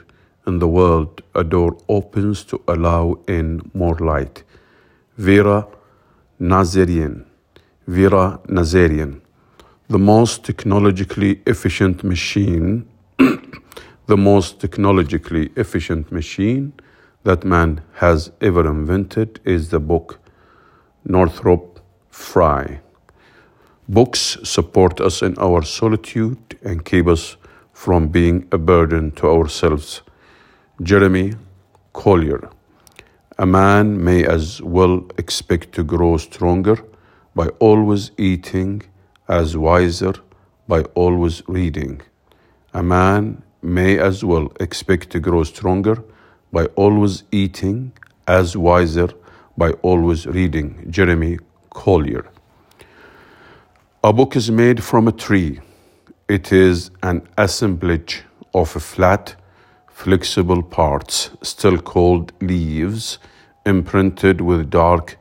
in 0.46 0.60
the 0.60 0.68
world 0.68 1.24
a 1.34 1.44
door 1.44 1.76
opens 1.90 2.44
to 2.44 2.62
allow 2.68 3.18
in 3.28 3.62
more 3.74 3.96
light. 3.98 4.44
Vera 5.18 5.68
Nazarian. 6.40 7.26
Vera 7.88 8.40
Nazarian. 8.48 9.22
The 9.90 9.98
most 10.00 10.44
technologically 10.46 11.42
efficient 11.48 12.04
machine 12.04 12.88
the 14.08 14.18
most 14.18 14.60
technologically 14.60 15.52
efficient 15.56 16.12
machine 16.12 16.74
that 17.24 17.44
man 17.44 17.82
has 17.94 18.32
ever 18.42 18.68
invented 18.70 19.40
is 19.46 19.70
the 19.70 19.80
book 19.80 20.20
Northrop 21.06 21.71
Frye. 22.12 22.82
Books 23.90 24.38
support 24.44 25.02
us 25.02 25.22
in 25.22 25.36
our 25.40 25.64
solitude 25.64 26.60
and 26.62 26.86
keep 26.86 27.08
us 27.08 27.36
from 27.74 28.10
being 28.10 28.48
a 28.52 28.58
burden 28.58 29.12
to 29.12 29.28
ourselves. 29.28 30.02
Jeremy 30.84 31.34
Collier. 31.94 32.50
A 33.38 33.46
man 33.46 34.04
may 34.04 34.24
as 34.26 34.62
well 34.62 35.06
expect 35.18 35.72
to 35.74 35.84
grow 35.84 36.18
stronger 36.18 36.78
by 37.34 37.48
always 37.60 38.12
eating 38.18 38.84
as 39.28 39.58
wiser 39.58 40.14
by 40.68 40.82
always 40.94 41.42
reading. 41.48 42.02
A 42.74 42.84
man 42.84 43.42
may 43.62 43.98
as 43.98 44.24
well 44.24 44.52
expect 44.60 45.10
to 45.12 45.20
grow 45.20 45.44
stronger 45.44 46.04
by 46.52 46.66
always 46.76 47.24
eating, 47.32 47.94
as 48.28 48.58
wiser 48.58 49.10
by 49.58 49.72
always 49.82 50.26
reading. 50.26 50.86
Jeremy 50.90 51.40
Collier. 51.72 52.30
A 54.04 54.14
book 54.14 54.36
is 54.36 54.52
made 54.52 54.84
from 54.84 55.08
a 55.08 55.12
tree. 55.12 55.60
It 56.28 56.52
is 56.52 56.92
an 57.02 57.28
assemblage 57.38 58.24
of 58.54 58.70
flat, 58.70 59.36
flexible 59.88 60.64
parts, 60.64 61.32
still 61.42 61.78
called 61.78 62.32
leaves, 62.42 63.18
imprinted 63.66 64.42
with 64.42 64.70
dark, 64.70 65.18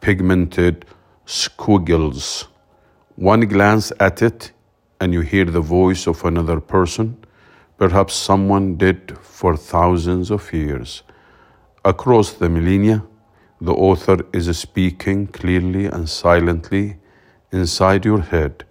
pigmented 0.00 0.84
squiggles. 1.26 2.48
One 3.16 3.40
glance 3.40 3.92
at 3.98 4.22
it, 4.22 4.52
and 5.00 5.12
you 5.12 5.22
hear 5.22 5.46
the 5.46 5.60
voice 5.60 6.06
of 6.06 6.24
another 6.24 6.60
person 6.60 7.24
perhaps 7.76 8.14
someone 8.14 8.76
did 8.76 9.16
for 9.18 9.56
thousands 9.56 10.30
of 10.30 10.52
years. 10.52 11.02
Across 11.84 12.34
the 12.34 12.48
millennia, 12.48 13.04
the 13.64 13.72
author 13.72 14.18
is 14.34 14.46
speaking 14.58 15.26
clearly 15.26 15.86
and 15.86 16.06
silently 16.06 16.98
inside 17.50 18.04
your 18.04 18.20
head, 18.20 18.64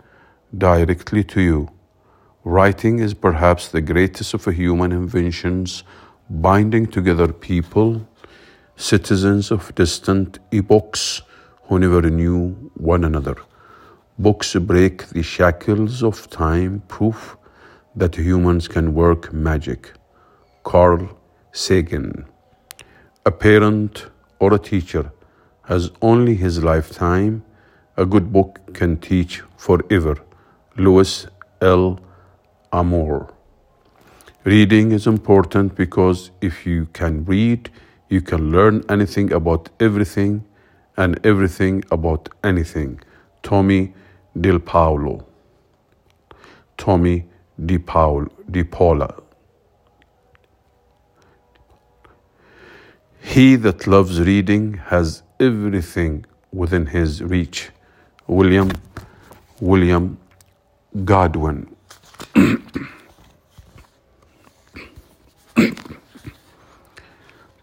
directly 0.56 1.24
to 1.24 1.42
you. 1.42 1.70
Writing 2.44 3.00
is 3.00 3.16
perhaps 3.16 3.70
the 3.70 3.82
greatest 3.82 4.36
of 4.36 4.46
human 4.46 4.92
inventions, 4.92 5.84
binding 6.30 6.86
together 6.86 7.28
people, 7.34 8.08
citizens 8.76 9.50
of 9.50 9.74
distant 9.74 10.38
epochs 10.52 11.24
who 11.64 11.80
never 11.80 12.02
knew 12.02 12.72
one 12.76 13.04
another. 13.04 13.38
Books 14.20 14.54
break 14.56 15.08
the 15.08 15.24
shackles 15.24 16.04
of 16.04 16.30
time, 16.30 16.84
proof 16.88 17.36
that 17.96 18.16
humans 18.16 18.68
can 18.68 18.94
work 18.94 19.34
magic. 19.34 19.92
Carl 20.64 21.18
Sagan. 21.52 22.26
A 23.26 23.32
parent 23.32 24.13
or 24.44 24.54
a 24.54 24.60
teacher 24.60 25.04
has 25.72 25.90
only 26.02 26.36
his 26.36 26.64
lifetime. 26.64 27.44
A 27.96 28.06
good 28.06 28.32
book 28.34 28.60
can 28.74 28.98
teach 28.98 29.42
forever. 29.66 30.16
Louis 30.76 31.28
L. 31.62 32.00
Amour. 32.74 33.34
Reading 34.44 34.92
is 34.92 35.08
important 35.08 35.76
because 35.76 36.32
if 36.42 36.66
you 36.66 36.88
can 37.00 37.24
read, 37.24 37.70
you 38.10 38.22
can 38.22 38.52
learn 38.52 38.84
anything 38.90 39.32
about 39.32 39.70
everything 39.80 40.44
and 40.98 41.26
everything 41.26 41.84
about 41.92 42.28
anything. 42.44 43.00
Tommy 43.44 43.94
Del 44.46 44.60
Paulo. 44.60 45.26
Tommy 46.78 47.26
Di, 47.66 47.78
Paul, 47.78 48.28
Di 48.52 48.64
Paula. 48.64 49.23
He 53.24 53.56
that 53.56 53.88
loves 53.88 54.20
reading 54.20 54.74
has 54.90 55.24
everything 55.40 56.26
within 56.52 56.88
his 56.88 57.24
reach. 57.24 57.70
William 58.28 58.70
William 59.60 60.18
Godwin. 61.06 61.74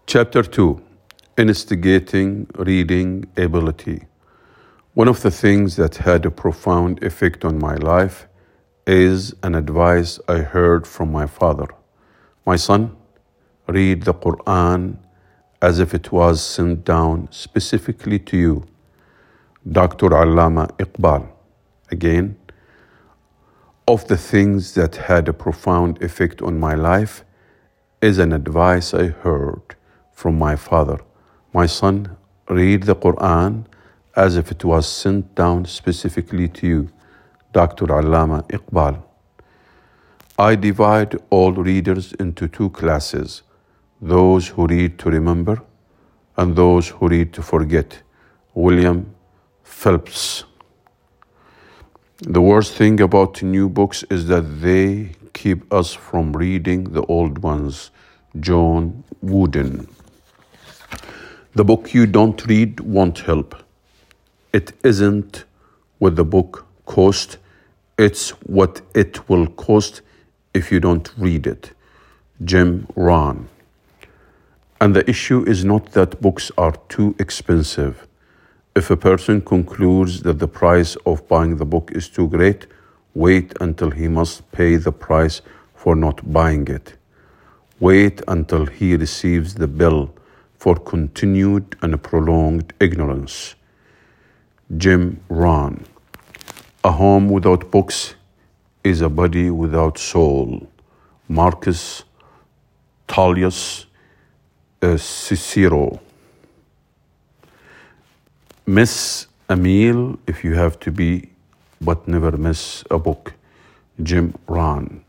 Chapter 0.07 0.41
2 0.43 0.81
Instigating 1.37 2.47
Reading 2.57 3.25
Ability. 3.37 4.05
One 4.95 5.07
of 5.07 5.21
the 5.21 5.31
things 5.31 5.75
that 5.77 5.97
had 5.97 6.25
a 6.25 6.31
profound 6.31 7.03
effect 7.03 7.45
on 7.45 7.59
my 7.59 7.75
life 7.75 8.27
is 8.87 9.35
an 9.43 9.53
advice 9.55 10.19
I 10.27 10.39
heard 10.39 10.87
from 10.87 11.11
my 11.11 11.27
father. 11.27 11.67
My 12.47 12.55
son, 12.57 12.97
read 13.67 14.03
the 14.03 14.15
Quran 14.15 14.97
as 15.61 15.79
if 15.79 15.93
it 15.93 16.11
was 16.11 16.41
sent 16.41 16.83
down 16.83 17.27
specifically 17.31 18.17
to 18.19 18.37
you. 18.37 18.65
Dr. 19.71 20.09
Allama 20.09 20.71
Iqbal. 20.77 21.27
Again, 21.91 22.37
of 23.87 24.07
the 24.07 24.17
things 24.17 24.73
that 24.73 24.95
had 24.95 25.27
a 25.27 25.33
profound 25.33 26.01
effect 26.01 26.41
on 26.41 26.59
my 26.59 26.73
life 26.73 27.23
is 28.01 28.17
an 28.17 28.33
advice 28.33 28.93
I 28.93 29.07
heard 29.07 29.75
from 30.13 30.37
my 30.37 30.55
father. 30.55 30.99
My 31.53 31.65
son, 31.65 32.15
read 32.49 32.83
the 32.83 32.95
Quran 32.95 33.65
as 34.15 34.35
if 34.37 34.51
it 34.51 34.65
was 34.65 34.87
sent 34.87 35.35
down 35.35 35.65
specifically 35.65 36.47
to 36.47 36.67
you. 36.67 36.89
Dr. 37.53 37.85
Allama 37.87 38.47
Iqbal. 38.49 39.03
I 40.39 40.55
divide 40.55 41.19
all 41.29 41.51
readers 41.53 42.13
into 42.13 42.47
two 42.47 42.69
classes 42.69 43.43
those 44.01 44.47
who 44.47 44.65
read 44.65 44.97
to 44.99 45.09
remember 45.09 45.61
and 46.37 46.55
those 46.55 46.89
who 46.89 47.07
read 47.07 47.33
to 47.33 47.41
forget. 47.41 48.01
William 48.53 49.13
Phelps. 49.63 50.43
The 52.17 52.41
worst 52.41 52.73
thing 52.73 52.99
about 52.99 53.41
new 53.41 53.69
books 53.69 54.03
is 54.09 54.27
that 54.27 54.61
they 54.61 55.11
keep 55.33 55.71
us 55.71 55.93
from 55.93 56.33
reading 56.33 56.83
the 56.85 57.03
old 57.03 57.39
ones. 57.39 57.91
John 58.39 59.03
Wooden. 59.21 59.87
The 61.53 61.63
book 61.63 61.93
you 61.93 62.05
don't 62.05 62.45
read 62.45 62.79
won't 62.79 63.19
help. 63.19 63.55
It 64.53 64.73
isn't 64.83 65.43
what 65.99 66.15
the 66.15 66.23
book 66.23 66.65
cost, 66.85 67.37
it's 67.97 68.29
what 68.47 68.81
it 68.95 69.29
will 69.29 69.47
cost 69.47 70.01
if 70.53 70.71
you 70.71 70.79
don't 70.79 71.11
read 71.17 71.45
it. 71.45 71.71
Jim 72.43 72.87
Rohn. 72.95 73.47
And 74.81 74.95
the 74.95 75.07
issue 75.07 75.43
is 75.47 75.63
not 75.63 75.91
that 75.91 76.21
books 76.21 76.51
are 76.57 76.73
too 76.89 77.15
expensive. 77.19 78.07
If 78.75 78.89
a 78.89 78.97
person 78.97 79.39
concludes 79.41 80.23
that 80.23 80.39
the 80.39 80.47
price 80.47 80.95
of 81.05 81.27
buying 81.27 81.57
the 81.57 81.65
book 81.65 81.91
is 81.93 82.09
too 82.09 82.27
great, 82.27 82.65
wait 83.13 83.53
until 83.61 83.91
he 83.91 84.07
must 84.07 84.51
pay 84.51 84.77
the 84.77 84.91
price 84.91 85.43
for 85.75 85.95
not 85.95 86.33
buying 86.33 86.67
it. 86.67 86.95
Wait 87.79 88.23
until 88.27 88.65
he 88.65 88.95
receives 88.95 89.53
the 89.53 89.67
bill 89.67 90.11
for 90.57 90.75
continued 90.75 91.75
and 91.83 92.01
prolonged 92.01 92.73
ignorance. 92.79 93.53
Jim 94.77 95.23
Rohn. 95.29 95.85
A 96.83 96.91
home 96.91 97.29
without 97.29 97.69
books 97.69 98.15
is 98.83 99.01
a 99.01 99.09
body 99.09 99.51
without 99.51 99.99
soul. 99.99 100.67
Marcus 101.27 102.03
Tullius 103.07 103.85
Uh, 104.83 104.97
Cicero. 104.97 105.99
Miss 108.65 109.27
a 109.47 109.55
meal 109.55 110.17
if 110.25 110.43
you 110.43 110.55
have 110.55 110.79
to 110.79 110.91
be, 110.91 111.29
but 111.79 112.07
never 112.07 112.31
miss 112.35 112.83
a 112.89 112.97
book. 112.97 113.33
Jim 114.01 114.33
Rohn. 114.47 115.03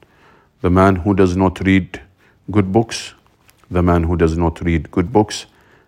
The 0.61 0.69
man 0.69 0.97
who 0.97 1.15
does 1.15 1.39
not 1.39 1.59
read 1.61 2.03
good 2.51 2.71
books, 2.71 3.15
the 3.71 3.83
man 3.83 4.03
who 4.03 4.15
does 4.15 4.37
not 4.37 4.61
read 4.61 4.91
good 4.91 5.11
books 5.11 5.47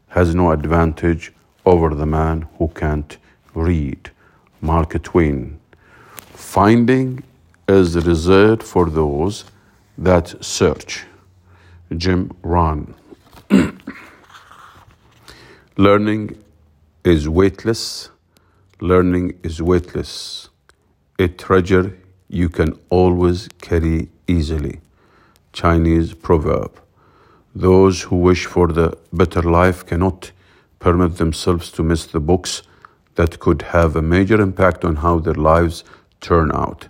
has 0.09 0.35
no 0.35 0.51
advantage 0.53 1.31
over 1.66 1.94
the 1.94 2.07
man 2.07 2.49
who 2.57 2.68
can't 2.68 3.18
read. 3.55 4.11
Mark 4.62 5.03
Twain. 5.03 5.61
Finding 6.33 7.23
is 7.68 7.97
reserved 8.07 8.62
for 8.62 8.88
those 8.88 9.44
that 9.99 10.42
search. 10.42 11.05
Jim 11.94 12.31
Rohn. 12.42 12.94
Learning 15.77 16.39
is 17.03 17.29
weightless. 17.29 18.09
Learning 18.81 19.37
is 19.43 19.61
weightless. 19.61 20.49
A 21.19 21.27
treasure 21.27 21.99
you 22.29 22.49
can 22.49 22.79
always 22.91 23.49
carry 23.61 24.09
easily. 24.29 24.81
Chinese 25.53 26.15
proverb. 26.15 26.81
Those 27.57 28.03
who 28.03 28.15
wish 28.15 28.47
for 28.47 28.69
the 28.69 28.97
better 29.13 29.43
life 29.43 29.85
cannot 29.85 30.31
permit 30.79 31.17
themselves 31.17 31.73
to 31.73 31.83
miss 31.83 32.07
the 32.07 32.21
books 32.21 32.63
that 33.17 33.41
could 33.41 33.63
have 33.63 33.97
a 33.97 34.03
major 34.03 34.41
impact 34.41 34.85
on 34.85 34.95
how 34.95 35.19
their 35.19 35.35
lives 35.35 35.83
turn 36.21 36.53
out. 36.53 36.87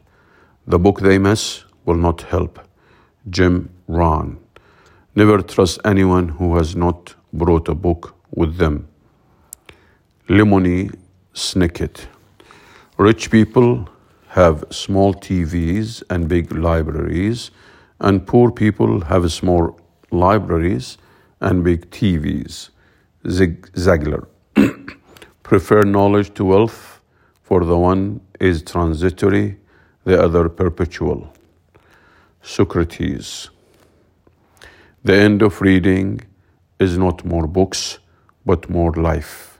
The 0.66 0.78
book 0.78 1.00
they 1.00 1.16
miss 1.16 1.64
will 1.86 1.96
not 1.96 2.20
help. 2.20 2.60
Jim 3.30 3.70
Rohn. 3.88 4.36
Never 5.14 5.40
trust 5.40 5.80
anyone 5.86 6.28
who 6.28 6.56
has 6.56 6.76
not 6.76 7.14
brought 7.32 7.66
a 7.70 7.74
book 7.74 8.13
with 8.34 8.56
them. 8.56 8.88
Lemony 10.28 10.94
Snicket. 11.34 12.06
Rich 12.96 13.30
people 13.30 13.88
have 14.28 14.64
small 14.70 15.14
TVs 15.14 16.02
and 16.10 16.28
big 16.28 16.52
libraries, 16.52 17.50
and 18.00 18.26
poor 18.26 18.50
people 18.50 19.00
have 19.02 19.30
small 19.32 19.78
libraries 20.10 20.98
and 21.40 21.62
big 21.62 21.90
TVs. 21.90 22.70
Zig 23.28 23.70
Ziglar. 23.72 24.26
Prefer 25.42 25.82
knowledge 25.82 26.34
to 26.34 26.44
wealth, 26.44 27.00
for 27.42 27.64
the 27.64 27.76
one 27.76 28.20
is 28.40 28.62
transitory, 28.62 29.56
the 30.04 30.20
other 30.20 30.48
perpetual. 30.48 31.32
Socrates. 32.42 33.50
The 35.02 35.14
end 35.14 35.42
of 35.42 35.60
reading 35.60 36.20
is 36.78 36.98
not 36.98 37.24
more 37.24 37.46
books, 37.46 37.98
but 38.44 38.68
more 38.68 38.92
life. 38.92 39.58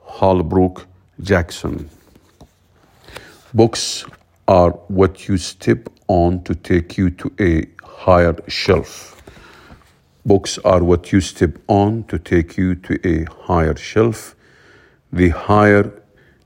Holbrook 0.00 0.86
Jackson. 1.20 1.88
Books 3.54 4.04
are 4.48 4.70
what 4.88 5.28
you 5.28 5.36
step 5.36 5.88
on 6.08 6.42
to 6.44 6.54
take 6.54 6.98
you 6.98 7.10
to 7.10 7.32
a 7.40 7.66
higher 7.84 8.36
shelf. 8.48 9.22
Books 10.24 10.58
are 10.58 10.82
what 10.82 11.12
you 11.12 11.20
step 11.20 11.58
on 11.68 12.04
to 12.04 12.18
take 12.18 12.56
you 12.56 12.74
to 12.76 12.98
a 13.06 13.24
higher 13.46 13.76
shelf. 13.76 14.36
The 15.12 15.30
higher 15.30 16.02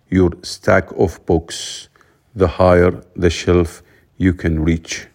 your 0.09 0.31
stack 0.42 0.90
of 0.92 1.24
books, 1.26 1.88
the 2.35 2.48
higher 2.48 3.02
the 3.14 3.31
shelf 3.31 3.83
you 4.16 4.33
can 4.33 4.62
reach. 4.62 5.07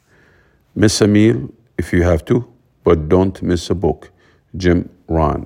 Miss 0.76 1.02
a 1.02 1.08
meal 1.08 1.50
if 1.78 1.94
you 1.94 2.04
have 2.04 2.24
to, 2.26 2.52
but 2.84 3.10
don't 3.10 3.42
miss 3.42 3.70
a 3.70 3.76
book. 3.76 4.12
Jim 4.56 4.90
Rohn. 5.08 5.46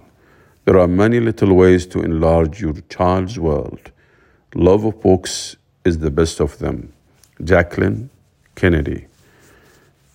There 0.65 0.79
are 0.79 0.87
many 0.87 1.19
little 1.19 1.53
ways 1.53 1.85
to 1.87 2.01
enlarge 2.01 2.59
your 2.59 2.73
child's 2.89 3.37
world. 3.37 3.91
Love 4.55 4.83
of 4.83 4.99
books 4.99 5.57
is 5.83 5.99
the 5.99 6.09
best 6.09 6.39
of 6.39 6.57
them. 6.57 6.91
Jacqueline 7.43 8.09
Kennedy. 8.55 9.05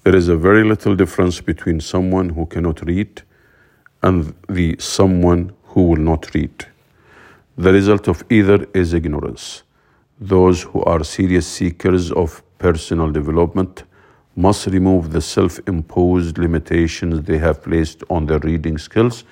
There 0.03 0.17
is 0.17 0.27
a 0.27 0.37
very 0.37 0.65
little 0.65 0.97
difference 0.97 1.41
between 1.41 1.79
someone 1.79 2.31
who 2.31 2.47
cannot 2.47 2.85
read 2.85 3.23
and 4.03 4.35
the 4.49 4.75
someone 4.81 5.53
who 5.67 5.83
will 5.85 6.03
not 6.03 6.35
read. 6.35 6.67
The 7.57 7.73
result 7.73 8.09
of 8.09 8.25
either 8.29 8.67
is 8.75 8.93
ignorance. 8.93 9.63
Those 10.19 10.63
who 10.63 10.83
are 10.83 11.05
serious 11.05 11.47
seekers 11.47 12.11
of 12.11 12.43
personal 12.59 13.13
development 13.13 13.85
must 14.35 14.67
remove 14.67 15.13
the 15.13 15.21
self 15.21 15.61
imposed 15.69 16.39
limitations 16.39 17.23
they 17.23 17.39
have 17.39 17.63
placed 17.63 18.03
on 18.11 18.27
their 18.27 18.41
reading 18.41 18.79
skills 18.79 19.23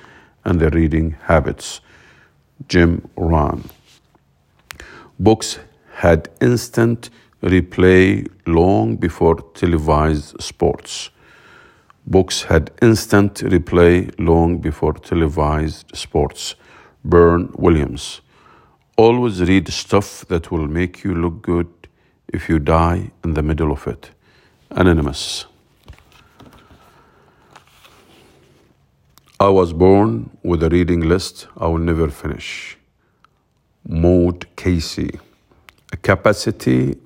and 0.49 0.59
their 0.59 0.71
reading 0.71 1.15
habits. 1.25 1.81
Jim 2.69 3.09
Rohn. 3.17 3.69
Books 5.21 5.59
had 5.97 6.31
instant 6.41 7.11
replay 7.43 8.27
long 8.47 8.97
before 8.97 9.37
televised 9.55 10.41
sports. 10.41 11.11
Books 12.07 12.45
had 12.45 12.71
instant 12.81 13.35
replay 13.55 14.11
long 14.19 14.57
before 14.59 14.95
televised 14.95 15.95
sports. 15.95 16.55
Bern 17.05 17.51
Williams. 17.55 18.23
Always 18.97 19.43
read 19.43 19.69
stuff 19.69 20.25
that 20.29 20.51
will 20.51 20.67
make 20.67 21.05
you 21.05 21.15
look 21.15 21.43
good 21.43 21.69
if 22.29 22.49
you 22.49 22.59
die 22.59 23.11
in 23.23 23.35
the 23.35 23.43
middle 23.43 23.71
of 23.71 23.87
it. 23.87 24.11
Anonymous. 24.71 25.45
I 29.41 29.51
was 29.51 29.73
born 29.73 30.37
with 30.43 30.65
a 30.65 30.69
reading 30.69 31.03
list 31.03 31.47
I 31.57 31.69
will 31.69 31.79
never 31.79 32.09
finish. 32.09 32.77
Maud 33.87 34.49
Casey. 34.57 35.21
A 35.93 35.97
capacity, 35.97 36.97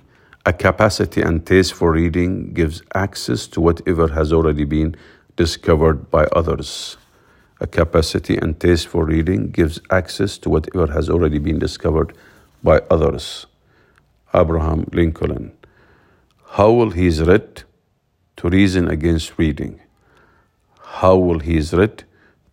a 0.46 0.54
capacity 0.54 1.20
and 1.20 1.44
taste 1.44 1.74
for 1.74 1.92
reading 1.92 2.54
gives 2.54 2.82
access 2.94 3.46
to 3.48 3.60
whatever 3.60 4.08
has 4.08 4.32
already 4.32 4.64
been 4.64 4.96
discovered 5.36 6.10
by 6.10 6.24
others. 6.34 6.96
A 7.60 7.66
capacity 7.66 8.38
and 8.38 8.58
taste 8.58 8.88
for 8.88 9.04
reading 9.04 9.50
gives 9.50 9.78
access 9.90 10.38
to 10.38 10.48
whatever 10.48 10.90
has 10.90 11.10
already 11.10 11.38
been 11.38 11.58
discovered 11.58 12.16
by 12.64 12.80
others. 12.90 13.44
Abraham 14.32 14.88
Lincoln. 14.90 15.52
How 16.52 16.72
will 16.72 16.92
he 16.92 17.08
is 17.08 17.20
read 17.22 17.64
to 18.38 18.48
reason 18.48 18.88
against 18.88 19.36
reading? 19.36 19.80
How 20.80 21.14
will 21.18 21.40
he 21.40 21.58
is 21.58 21.74
read 21.74 22.04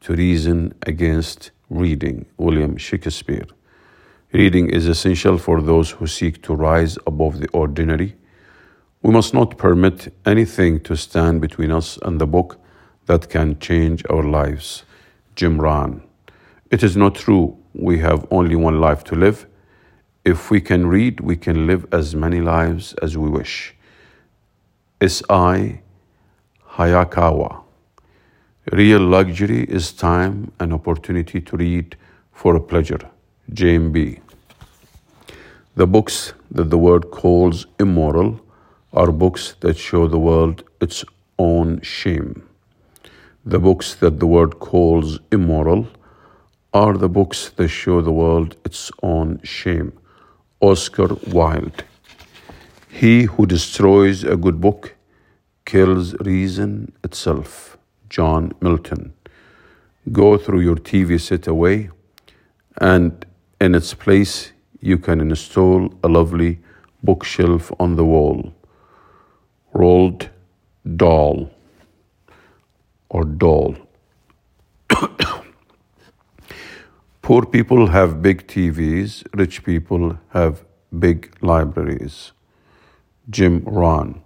to 0.01 0.13
reason 0.13 0.73
against 0.83 1.51
reading. 1.69 2.25
William 2.37 2.77
Shakespeare. 2.77 3.45
Reading 4.31 4.69
is 4.69 4.87
essential 4.87 5.37
for 5.37 5.61
those 5.61 5.91
who 5.91 6.07
seek 6.07 6.41
to 6.43 6.53
rise 6.53 6.97
above 7.07 7.39
the 7.39 7.49
ordinary. 7.49 8.15
We 9.01 9.11
must 9.11 9.33
not 9.33 9.57
permit 9.57 10.13
anything 10.25 10.81
to 10.81 10.95
stand 10.95 11.41
between 11.41 11.71
us 11.71 11.97
and 12.03 12.19
the 12.19 12.27
book 12.27 12.59
that 13.05 13.29
can 13.29 13.57
change 13.59 14.03
our 14.09 14.23
lives. 14.23 14.83
Jim 15.35 15.59
Rohn. 15.59 16.03
It 16.69 16.83
is 16.83 16.95
not 16.95 17.15
true 17.15 17.57
we 17.73 17.99
have 17.99 18.27
only 18.29 18.55
one 18.55 18.79
life 18.79 19.03
to 19.05 19.15
live. 19.15 19.47
If 20.25 20.51
we 20.51 20.61
can 20.61 20.85
read, 20.85 21.21
we 21.21 21.35
can 21.35 21.65
live 21.65 21.87
as 21.91 22.15
many 22.15 22.41
lives 22.41 22.93
as 23.01 23.17
we 23.17 23.29
wish. 23.29 23.73
S.I. 25.01 25.81
Hayakawa. 26.73 27.63
Real 28.71 29.01
luxury 29.01 29.63
is 29.63 29.91
time 29.91 30.51
and 30.59 30.73
opportunity 30.73 31.41
to 31.41 31.57
read 31.57 31.95
for 32.31 32.59
pleasure. 32.59 32.99
JMB. 33.51 34.19
The 35.73 35.87
books 35.87 36.33
that 36.51 36.69
the 36.69 36.77
world 36.77 37.09
calls 37.09 37.65
immoral 37.79 38.39
are 38.93 39.11
books 39.11 39.55
that 39.61 39.75
show 39.75 40.07
the 40.07 40.19
world 40.19 40.63
its 40.81 41.03
own 41.39 41.81
shame. 41.81 42.47
The 43.43 43.57
books 43.57 43.95
that 43.95 44.19
the 44.19 44.27
world 44.27 44.59
calls 44.59 45.19
immoral 45.31 45.87
are 46.71 46.95
the 46.95 47.09
books 47.09 47.49
that 47.55 47.69
show 47.69 48.01
the 48.01 48.11
world 48.11 48.55
its 48.65 48.91
own 49.01 49.41
shame. 49.41 49.93
Oscar 50.61 51.15
Wilde. 51.31 51.83
He 52.87 53.23
who 53.23 53.47
destroys 53.47 54.23
a 54.23 54.37
good 54.37 54.61
book 54.61 54.93
kills 55.65 56.13
reason 56.19 56.91
itself. 57.03 57.78
John 58.09 58.53
Milton. 58.61 59.13
Go 60.11 60.37
through 60.37 60.61
your 60.61 60.75
TV 60.75 61.19
set 61.19 61.47
away, 61.47 61.89
and 62.81 63.25
in 63.61 63.75
its 63.75 63.93
place, 63.93 64.51
you 64.81 64.97
can 64.97 65.19
install 65.21 65.93
a 66.03 66.07
lovely 66.07 66.59
bookshelf 67.03 67.71
on 67.79 67.95
the 67.95 68.05
wall. 68.05 68.53
Roald 69.73 70.29
doll 70.95 71.49
or 73.09 73.23
doll. 73.25 73.75
Poor 77.21 77.45
people 77.45 77.87
have 77.87 78.21
big 78.21 78.47
TVs, 78.47 79.23
rich 79.33 79.63
people 79.63 80.17
have 80.29 80.63
big 80.97 81.35
libraries. 81.41 82.31
Jim 83.29 83.61
Rohn. 83.65 84.21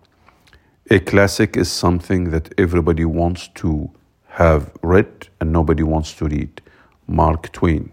A 0.92 1.00
classic 1.00 1.56
is 1.56 1.72
something 1.72 2.32
that 2.32 2.54
everybody 2.60 3.06
wants 3.06 3.48
to 3.56 3.90
have 4.28 4.70
read 4.82 5.30
and 5.40 5.54
nobody 5.54 5.82
wants 5.82 6.14
to 6.16 6.26
read. 6.26 6.62
Mark 7.08 7.54
Twain. 7.54 7.90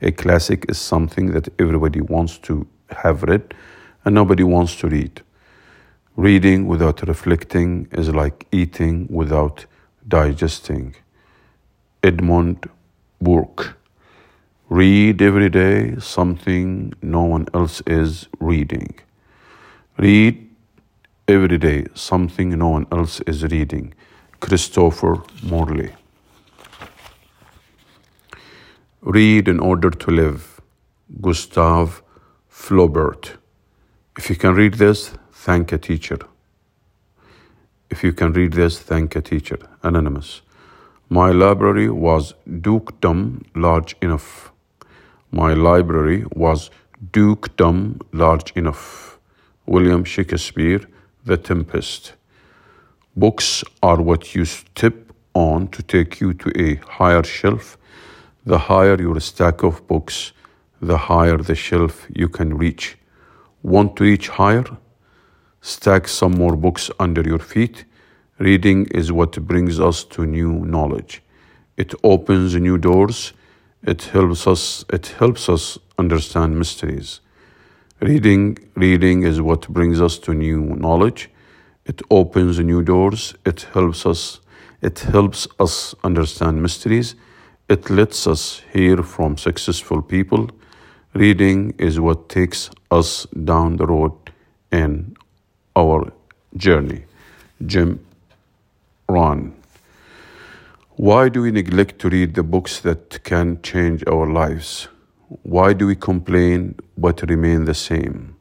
A 0.00 0.10
classic 0.10 0.66
is 0.68 0.76
something 0.76 1.30
that 1.34 1.48
everybody 1.60 2.00
wants 2.00 2.38
to 2.38 2.66
have 2.90 3.22
read 3.22 3.54
and 4.04 4.16
nobody 4.16 4.42
wants 4.42 4.74
to 4.80 4.88
read. 4.88 5.22
Reading 6.16 6.66
without 6.66 7.06
reflecting 7.06 7.86
is 7.92 8.08
like 8.08 8.44
eating 8.50 9.06
without 9.08 9.64
digesting. 10.08 10.96
Edmund 12.02 12.68
Burke. 13.20 13.78
Read 14.68 15.22
every 15.22 15.48
day 15.48 15.94
something 16.00 16.92
no 17.02 17.22
one 17.22 17.46
else 17.54 17.82
is 17.86 18.26
reading. 18.40 18.98
Read 19.96 20.51
every 21.28 21.58
day 21.58 21.86
something 21.94 22.50
no 22.50 22.68
one 22.68 22.86
else 22.90 23.20
is 23.20 23.44
reading. 23.44 23.94
Christopher 24.40 25.22
Morley. 25.42 25.92
Read 29.02 29.48
in 29.48 29.60
order 29.60 29.90
to 29.90 30.10
live. 30.10 30.60
Gustav 31.20 32.02
Flaubert. 32.50 33.36
If 34.18 34.30
you 34.30 34.36
can 34.36 34.54
read 34.54 34.74
this, 34.74 35.12
thank 35.32 35.72
a 35.72 35.78
teacher. 35.78 36.18
If 37.90 38.02
you 38.02 38.12
can 38.12 38.32
read 38.32 38.52
this, 38.54 38.78
thank 38.78 39.16
a 39.16 39.20
teacher. 39.20 39.58
Anonymous. 39.82 40.42
My 41.08 41.30
library 41.30 41.90
was 41.90 42.34
dukedom 42.60 43.42
large 43.54 43.96
enough. 44.00 44.52
My 45.30 45.52
library 45.54 46.24
was 46.34 46.70
dukedom 47.12 48.00
large 48.12 48.52
enough. 48.52 49.18
William 49.66 50.04
Shakespeare, 50.04 50.80
the 51.24 51.36
Tempest. 51.36 52.14
Books 53.16 53.62
are 53.82 54.02
what 54.02 54.34
you 54.34 54.44
step 54.44 54.94
on 55.34 55.68
to 55.68 55.82
take 55.82 56.20
you 56.20 56.34
to 56.34 56.50
a 56.60 56.76
higher 56.76 57.22
shelf. 57.22 57.78
The 58.44 58.58
higher 58.58 59.00
your 59.00 59.20
stack 59.20 59.62
of 59.62 59.86
books, 59.86 60.32
the 60.80 60.98
higher 60.98 61.36
the 61.38 61.54
shelf 61.54 62.06
you 62.12 62.28
can 62.28 62.58
reach. 62.58 62.98
Want 63.62 63.96
to 63.96 64.04
reach 64.04 64.30
higher? 64.30 64.64
Stack 65.60 66.08
some 66.08 66.32
more 66.32 66.56
books 66.56 66.90
under 66.98 67.22
your 67.22 67.38
feet. 67.38 67.84
Reading 68.38 68.86
is 68.86 69.12
what 69.12 69.40
brings 69.46 69.78
us 69.78 70.02
to 70.04 70.26
new 70.26 70.64
knowledge. 70.64 71.22
It 71.76 71.94
opens 72.02 72.56
new 72.56 72.78
doors. 72.78 73.32
It 73.84 74.02
helps 74.02 74.46
us 74.48 74.84
it 74.92 75.06
helps 75.18 75.48
us 75.48 75.78
understand 75.98 76.58
mysteries. 76.58 77.20
Reading, 78.02 78.58
reading 78.74 79.22
is 79.22 79.40
what 79.40 79.68
brings 79.68 80.00
us 80.00 80.18
to 80.18 80.34
new 80.34 80.74
knowledge. 80.74 81.30
It 81.84 82.02
opens 82.10 82.58
new 82.58 82.82
doors. 82.82 83.36
It 83.46 83.68
helps 83.74 84.04
us. 84.04 84.40
It 84.80 84.98
helps 84.98 85.46
us 85.60 85.94
understand 86.02 86.60
mysteries. 86.60 87.14
It 87.68 87.90
lets 87.90 88.26
us 88.26 88.60
hear 88.72 89.04
from 89.04 89.36
successful 89.36 90.02
people. 90.02 90.50
Reading 91.14 91.74
is 91.78 92.00
what 92.00 92.28
takes 92.28 92.70
us 92.90 93.24
down 93.44 93.76
the 93.76 93.86
road 93.86 94.32
in 94.72 95.16
our 95.76 96.12
journey. 96.56 97.04
Jim 97.64 98.04
Rohn. 99.08 99.54
Why 100.96 101.28
do 101.28 101.42
we 101.42 101.52
neglect 101.52 102.00
to 102.00 102.08
read 102.08 102.34
the 102.34 102.42
books 102.42 102.80
that 102.80 103.22
can 103.22 103.62
change 103.62 104.02
our 104.08 104.26
lives? 104.26 104.88
Why 105.42 105.72
do 105.72 105.86
we 105.86 105.96
complain 105.96 106.74
but 106.98 107.22
remain 107.22 107.64
the 107.64 107.74
same? 107.74 108.36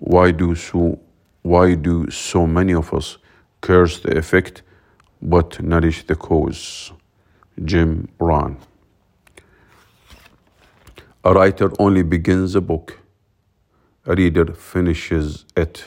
Why 0.00 0.30
do 0.30 0.54
so 0.54 0.98
why 1.42 1.74
do 1.74 2.10
so 2.10 2.46
many 2.46 2.74
of 2.74 2.92
us 2.94 3.18
curse 3.60 4.00
the 4.00 4.16
effect 4.16 4.62
but 5.20 5.60
nourish 5.62 6.06
the 6.06 6.14
cause? 6.16 6.92
Jim 7.64 8.08
Rohn. 8.18 8.56
A 11.24 11.32
writer 11.34 11.70
only 11.78 12.02
begins 12.02 12.54
a 12.54 12.60
book, 12.60 12.98
a 14.06 14.14
reader 14.14 14.52
finishes 14.54 15.44
it. 15.56 15.84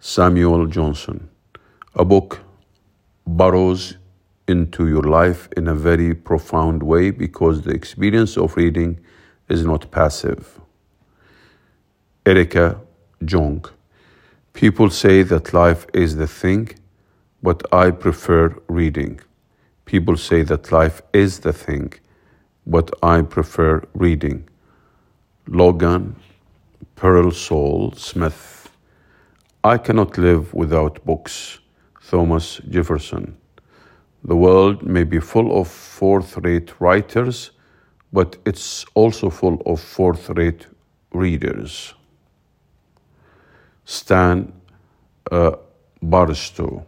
Samuel 0.00 0.66
Johnson. 0.66 1.28
A 1.94 2.04
book 2.04 2.40
burrows 3.26 3.96
into 4.50 4.88
your 4.88 5.02
life 5.04 5.48
in 5.56 5.68
a 5.68 5.74
very 5.74 6.14
profound 6.14 6.82
way 6.82 7.10
because 7.10 7.62
the 7.62 7.70
experience 7.70 8.36
of 8.36 8.56
reading 8.56 9.00
is 9.48 9.64
not 9.64 9.90
passive. 9.90 10.60
Erica 12.26 12.80
Jong. 13.24 13.64
People 14.52 14.90
say 14.90 15.22
that 15.22 15.54
life 15.54 15.86
is 15.94 16.16
the 16.16 16.26
thing, 16.26 16.68
but 17.42 17.62
I 17.72 17.90
prefer 17.92 18.54
reading. 18.68 19.20
People 19.86 20.16
say 20.16 20.42
that 20.42 20.70
life 20.72 21.00
is 21.12 21.40
the 21.40 21.52
thing, 21.52 21.92
but 22.66 22.90
I 23.02 23.22
prefer 23.22 23.82
reading. 23.94 24.48
Logan 25.46 26.16
Pearsall 26.96 27.92
Smith. 27.96 28.70
I 29.64 29.78
cannot 29.78 30.18
live 30.18 30.52
without 30.52 31.04
books. 31.04 31.60
Thomas 32.10 32.60
Jefferson. 32.68 33.39
The 34.24 34.36
world 34.36 34.82
may 34.82 35.04
be 35.04 35.18
full 35.18 35.60
of 35.60 35.68
fourth 35.68 36.36
rate 36.38 36.80
writers, 36.80 37.52
but 38.12 38.36
it's 38.44 38.84
also 38.94 39.30
full 39.30 39.62
of 39.64 39.80
fourth 39.80 40.28
rate 40.30 40.66
readers. 41.12 41.94
Stan 43.84 44.52
uh, 45.30 45.52
Barstow. 46.02 46.86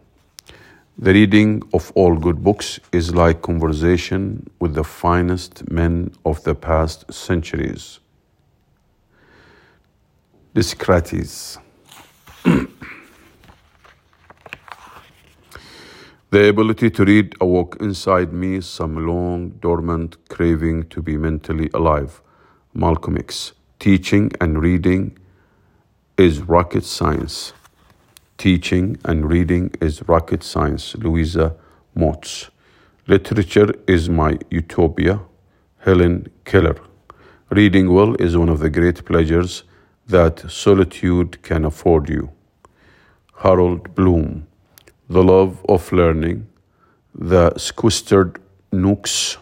The 0.97 1.11
reading 1.11 1.63
of 1.73 1.91
all 1.95 2.15
good 2.15 2.43
books 2.43 2.79
is 2.91 3.15
like 3.15 3.41
conversation 3.41 4.47
with 4.59 4.75
the 4.75 4.83
finest 4.83 5.69
men 5.71 6.11
of 6.23 6.43
the 6.43 6.53
past 6.53 7.11
centuries. 7.11 7.99
Descartes. 10.53 11.57
The 16.33 16.49
ability 16.49 16.89
to 16.89 17.05
read 17.05 17.35
awoke 17.39 17.77
inside 17.79 18.33
me 18.33 18.59
some 18.61 19.05
long 19.05 19.49
dormant 19.61 20.17
craving 20.29 20.89
to 20.89 20.99
be 20.99 21.15
mentally 21.15 21.69
alive. 21.75 22.23
Malcolm 22.73 23.17
X. 23.17 23.51
Teaching 23.77 24.31
and 24.41 24.59
reading 24.59 25.15
is 26.17 26.41
rocket 26.41 26.85
science. 26.85 27.53
Teaching 28.39 28.97
and 29.05 29.29
reading 29.29 29.75
is 29.79 30.01
rocket 30.07 30.41
science. 30.41 30.95
Louisa 30.95 31.55
Moats. 31.93 32.49
Literature 33.05 33.71
is 33.85 34.09
my 34.09 34.39
utopia. 34.49 35.19
Helen 35.81 36.31
Keller. 36.45 36.77
Reading 37.51 37.93
well 37.93 38.15
is 38.15 38.35
one 38.35 38.49
of 38.49 38.57
the 38.57 38.71
great 38.71 39.05
pleasures 39.05 39.65
that 40.07 40.49
solitude 40.49 41.43
can 41.43 41.63
afford 41.63 42.09
you. 42.09 42.31
Harold 43.43 43.93
Bloom 43.93 44.47
the 45.09 45.23
love 45.23 45.63
of 45.67 45.91
learning, 45.91 46.47
the 47.13 47.57
sequestered 47.57 48.39
nooks, 48.71 49.37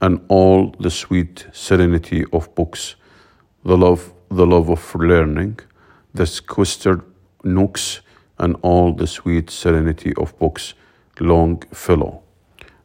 and 0.00 0.20
all 0.28 0.74
the 0.78 0.90
sweet 0.90 1.46
serenity 1.52 2.24
of 2.32 2.54
books, 2.54 2.96
the 3.64 3.76
love, 3.76 4.12
the 4.30 4.46
love 4.46 4.70
of 4.70 4.94
learning, 4.94 5.58
the 6.14 6.26
sequestered 6.26 7.02
nooks, 7.42 8.00
and 8.38 8.56
all 8.62 8.92
the 8.92 9.06
sweet 9.06 9.50
serenity 9.50 10.12
of 10.16 10.38
books. 10.38 10.74
Longfellow. 11.20 12.22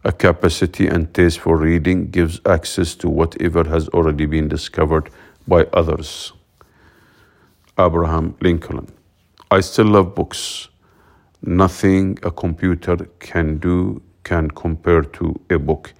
A 0.04 0.12
capacity 0.12 0.88
and 0.88 1.14
taste 1.14 1.40
for 1.40 1.56
reading 1.56 2.10
gives 2.10 2.42
access 2.48 2.96
to 2.96 3.08
whatever 3.08 3.64
has 3.66 3.88
already 3.90 4.26
been 4.26 4.48
discovered 4.48 5.12
by 5.48 5.66
others. 5.72 6.34
Abraham 7.78 8.36
Lincoln. 8.42 8.92
I 9.52 9.60
still 9.62 9.86
love 9.86 10.16
books 10.16 10.70
nothing 11.44 12.18
a 12.24 12.32
computer 12.32 12.98
can 13.20 13.58
do 13.58 14.02
can 14.24 14.50
compare 14.50 15.04
to 15.04 15.40
a 15.50 15.60
book. 15.60 15.94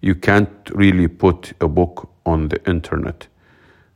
You 0.00 0.14
can't 0.14 0.70
really 0.74 1.08
put 1.08 1.52
a 1.60 1.68
book 1.68 2.10
on 2.26 2.48
the 2.48 2.60
internet. 2.68 3.26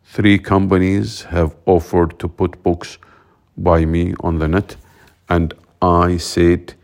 Three 0.05 0.39
companies 0.39 1.23
have 1.23 1.55
offered 1.67 2.19
to 2.19 2.29
put 2.29 2.63
books 2.63 2.99
by 3.57 3.85
me 3.85 4.15
on 4.21 4.39
the 4.39 4.49
net, 4.49 4.77
and 5.29 5.55
I 5.81 6.17
said, 6.17 6.75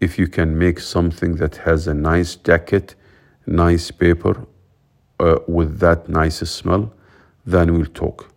if 0.00 0.18
you 0.18 0.28
can 0.28 0.58
make 0.58 0.80
something 0.80 1.36
that 1.36 1.56
has 1.56 1.86
a 1.86 1.94
nice 1.94 2.36
jacket, 2.36 2.94
nice 3.46 3.90
paper, 3.90 4.46
uh, 5.20 5.38
with 5.46 5.78
that 5.80 6.08
nice 6.08 6.38
smell, 6.50 6.92
then 7.46 7.72
we'll 7.72 7.86
talk. 7.86 8.30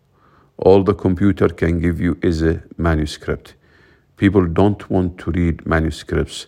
All 0.57 0.83
the 0.83 0.93
computer 0.93 1.49
can 1.49 1.79
give 1.79 1.99
you 1.99 2.17
is 2.21 2.41
a 2.41 2.63
manuscript. 2.77 3.55
People 4.19 4.47
don't 4.47 4.89
want 4.89 5.17
to 5.19 5.31
read 5.31 5.65
manuscripts, 5.65 6.47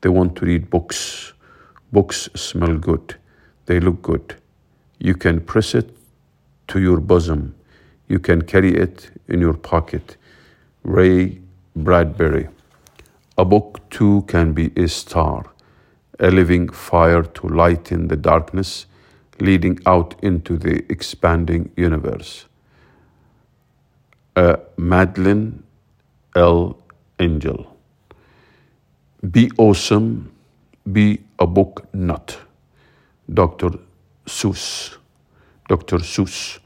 they 0.00 0.08
want 0.08 0.36
to 0.36 0.46
read 0.46 0.70
books. 0.70 1.34
Books 1.92 2.30
smell 2.34 2.78
good, 2.78 3.16
they 3.66 3.78
look 3.78 4.00
good. 4.00 4.36
You 4.98 5.14
can 5.14 5.42
press 5.42 5.74
it 5.74 5.94
to 6.68 6.80
your 6.80 6.98
bosom, 6.98 7.54
you 8.08 8.20
can 8.20 8.40
carry 8.40 8.74
it 8.74 9.10
in 9.28 9.38
your 9.38 9.52
pocket. 9.52 10.16
Ray 10.82 11.42
Bradbury. 11.76 12.48
A 13.36 13.44
book 13.44 13.80
too 13.90 14.24
can 14.26 14.54
be 14.54 14.72
a 14.74 14.88
star, 14.88 15.44
a 16.18 16.30
living 16.30 16.70
fire 16.70 17.22
to 17.22 17.48
lighten 17.48 18.08
the 18.08 18.16
darkness, 18.16 18.86
leading 19.40 19.78
out 19.84 20.14
into 20.22 20.56
the 20.56 20.90
expanding 20.90 21.70
universe. 21.76 22.46
Uh, 24.34 24.56
Madeleine 24.78 25.62
L' 26.34 26.79
Engle. 27.20 27.76
Be 29.30 29.50
awesome, 29.58 30.32
be 30.90 31.20
a 31.38 31.46
book 31.46 31.86
nut. 31.92 32.38
Dr. 33.32 33.70
Seuss. 34.26 34.96
Dr. 35.68 35.98
Seuss. 35.98 36.58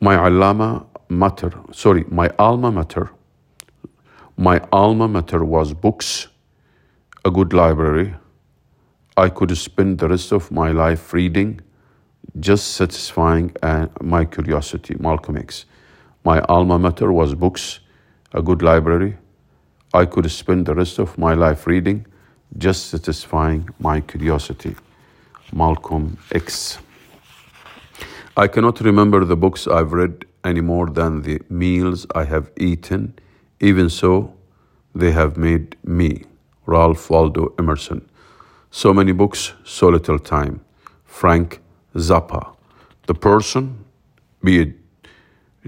My 0.00 0.16
alma 0.16 0.86
mater, 1.08 1.52
sorry, 1.72 2.04
my 2.08 2.30
alma 2.38 2.70
mater, 2.70 3.10
my 4.36 4.60
alma 4.72 5.08
mater 5.08 5.44
was 5.44 5.72
books, 5.72 6.28
a 7.24 7.30
good 7.30 7.52
library. 7.52 8.14
I 9.16 9.30
could 9.30 9.56
spend 9.56 9.98
the 9.98 10.08
rest 10.08 10.32
of 10.32 10.50
my 10.50 10.70
life 10.70 11.12
reading, 11.12 11.60
just 12.38 12.74
satisfying 12.74 13.52
uh, 13.62 13.86
my 14.02 14.26
curiosity. 14.26 14.94
Malcolm 15.00 15.38
X. 15.38 15.64
My 16.24 16.40
alma 16.42 16.78
mater 16.78 17.12
was 17.12 17.34
books, 17.34 17.80
a 18.32 18.42
good 18.42 18.62
library. 18.62 19.16
I 19.94 20.04
could 20.04 20.30
spend 20.30 20.66
the 20.66 20.74
rest 20.74 20.98
of 20.98 21.16
my 21.18 21.34
life 21.34 21.66
reading, 21.66 22.06
just 22.58 22.90
satisfying 22.90 23.68
my 23.78 24.00
curiosity. 24.00 24.76
Malcolm 25.52 26.18
X. 26.32 26.78
I 28.36 28.48
cannot 28.48 28.80
remember 28.80 29.24
the 29.24 29.36
books 29.36 29.66
I've 29.66 29.92
read 29.92 30.24
any 30.44 30.60
more 30.60 30.86
than 30.88 31.22
the 31.22 31.40
meals 31.48 32.06
I 32.14 32.24
have 32.24 32.50
eaten. 32.56 33.14
Even 33.60 33.88
so, 33.88 34.34
they 34.94 35.12
have 35.12 35.36
made 35.36 35.76
me. 35.84 36.24
Ralph 36.66 37.08
Waldo 37.08 37.54
Emerson. 37.58 38.08
So 38.70 38.92
many 38.92 39.12
books, 39.12 39.52
so 39.64 39.88
little 39.88 40.18
time. 40.18 40.60
Frank 41.04 41.60
Zappa. 41.94 42.54
The 43.06 43.14
person, 43.14 43.84
be 44.42 44.60
it 44.60 44.74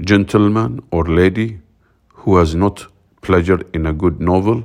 gentleman 0.00 0.80
or 0.90 1.04
lady, 1.04 1.60
who 2.08 2.36
has 2.36 2.54
not 2.54 2.86
pleasure 3.20 3.60
in 3.72 3.86
a 3.86 3.92
good 3.92 4.20
novel 4.20 4.64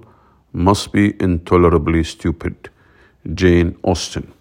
must 0.54 0.92
be 0.92 1.16
intolerably 1.20 2.04
stupid. 2.04 2.70
Jane 3.34 3.78
Austen. 3.84 4.34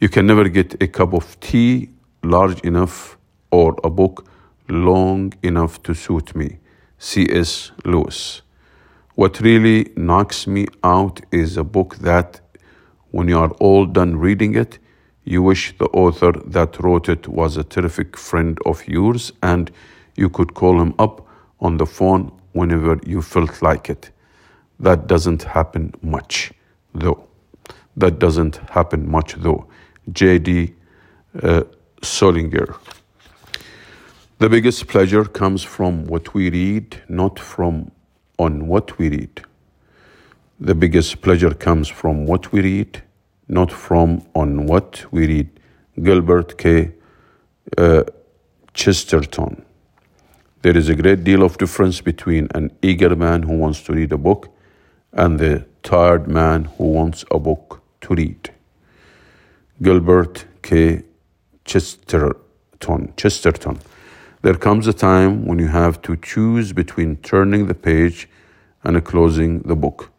You 0.00 0.08
can 0.08 0.26
never 0.26 0.48
get 0.48 0.82
a 0.82 0.86
cup 0.86 1.12
of 1.12 1.38
tea 1.40 1.90
large 2.22 2.60
enough 2.60 3.16
or 3.50 3.76
a 3.84 3.90
book 3.90 4.26
long 4.68 5.32
enough 5.42 5.82
to 5.82 5.94
suit 5.94 6.34
me. 6.34 6.58
C.S. 6.98 7.72
Lewis. 7.84 8.42
What 9.14 9.40
really 9.40 9.92
knocks 9.96 10.46
me 10.46 10.66
out 10.82 11.20
is 11.30 11.56
a 11.56 11.64
book 11.64 11.96
that, 11.96 12.40
when 13.10 13.28
you 13.28 13.38
are 13.38 13.50
all 13.52 13.86
done 13.86 14.16
reading 14.16 14.54
it, 14.54 14.78
you 15.24 15.42
wish 15.42 15.76
the 15.78 15.86
author 15.86 16.32
that 16.32 16.80
wrote 16.80 17.08
it 17.08 17.28
was 17.28 17.56
a 17.56 17.64
terrific 17.64 18.16
friend 18.16 18.58
of 18.64 18.86
yours 18.86 19.32
and 19.42 19.70
you 20.16 20.28
could 20.28 20.54
call 20.54 20.80
him 20.80 20.94
up 20.98 21.26
on 21.60 21.76
the 21.76 21.86
phone 21.86 22.32
whenever 22.56 22.98
you 23.06 23.22
felt 23.22 23.62
like 23.62 23.90
it. 23.90 24.10
That 24.80 25.06
doesn't 25.06 25.42
happen 25.42 25.92
much, 26.02 26.52
though. 26.94 27.28
That 27.96 28.18
doesn't 28.18 28.56
happen 28.70 29.08
much, 29.10 29.34
though. 29.34 29.66
J.D. 30.12 30.74
Uh, 31.42 31.62
Salinger. 32.02 32.76
The 34.38 34.48
biggest 34.48 34.86
pleasure 34.86 35.24
comes 35.24 35.62
from 35.62 36.06
what 36.06 36.34
we 36.34 36.50
read, 36.50 37.02
not 37.08 37.38
from 37.38 37.90
on 38.38 38.66
what 38.66 38.98
we 38.98 39.08
read. 39.08 39.42
The 40.60 40.74
biggest 40.74 41.20
pleasure 41.22 41.54
comes 41.54 41.88
from 41.88 42.26
what 42.26 42.52
we 42.52 42.60
read, 42.60 43.02
not 43.48 43.72
from 43.72 44.22
on 44.34 44.66
what 44.66 45.04
we 45.10 45.26
read. 45.26 45.48
Gilbert 46.02 46.58
K. 46.58 46.92
Uh, 47.76 48.04
Chesterton. 48.74 49.65
There 50.62 50.76
is 50.76 50.88
a 50.88 50.94
great 50.94 51.22
deal 51.24 51.42
of 51.42 51.58
difference 51.58 52.00
between 52.00 52.48
an 52.54 52.70
eager 52.82 53.14
man 53.14 53.42
who 53.42 53.56
wants 53.56 53.82
to 53.82 53.92
read 53.92 54.12
a 54.12 54.18
book 54.18 54.48
and 55.12 55.38
the 55.38 55.66
tired 55.82 56.26
man 56.26 56.64
who 56.64 56.84
wants 56.84 57.24
a 57.30 57.38
book 57.38 57.82
to 58.02 58.14
read. 58.14 58.50
Gilbert 59.82 60.46
K. 60.62 61.02
Chesterton. 61.64 63.12
Chesterton. 63.16 63.78
There 64.42 64.54
comes 64.54 64.86
a 64.86 64.92
time 64.92 65.44
when 65.46 65.58
you 65.58 65.68
have 65.68 66.00
to 66.02 66.16
choose 66.16 66.72
between 66.72 67.16
turning 67.16 67.66
the 67.66 67.74
page 67.74 68.28
and 68.84 69.04
closing 69.04 69.60
the 69.60 69.76
book. 69.76 70.10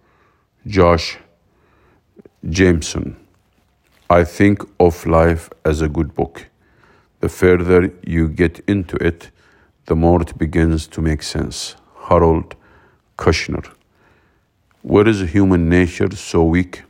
Josh 0.66 1.18
Jameson. 2.50 3.16
I 4.10 4.24
think 4.24 4.64
of 4.80 5.06
life 5.06 5.50
as 5.66 5.82
a 5.82 5.90
good 5.90 6.14
book. 6.14 6.48
The 7.20 7.30
further 7.30 7.94
you 8.04 8.28
get 8.30 8.60
into 8.68 8.96
it, 8.98 9.32
the 9.88 9.96
more 9.96 10.22
it 10.22 10.38
begins 10.38 10.86
to 10.88 11.02
make 11.02 11.24
sense. 11.24 11.76
Harold 12.08 12.56
Kushner. 13.18 13.66
Where 14.82 15.08
is 15.08 15.22
human 15.22 15.70
nature 15.70 16.14
so 16.16 16.44
weak 16.44 16.84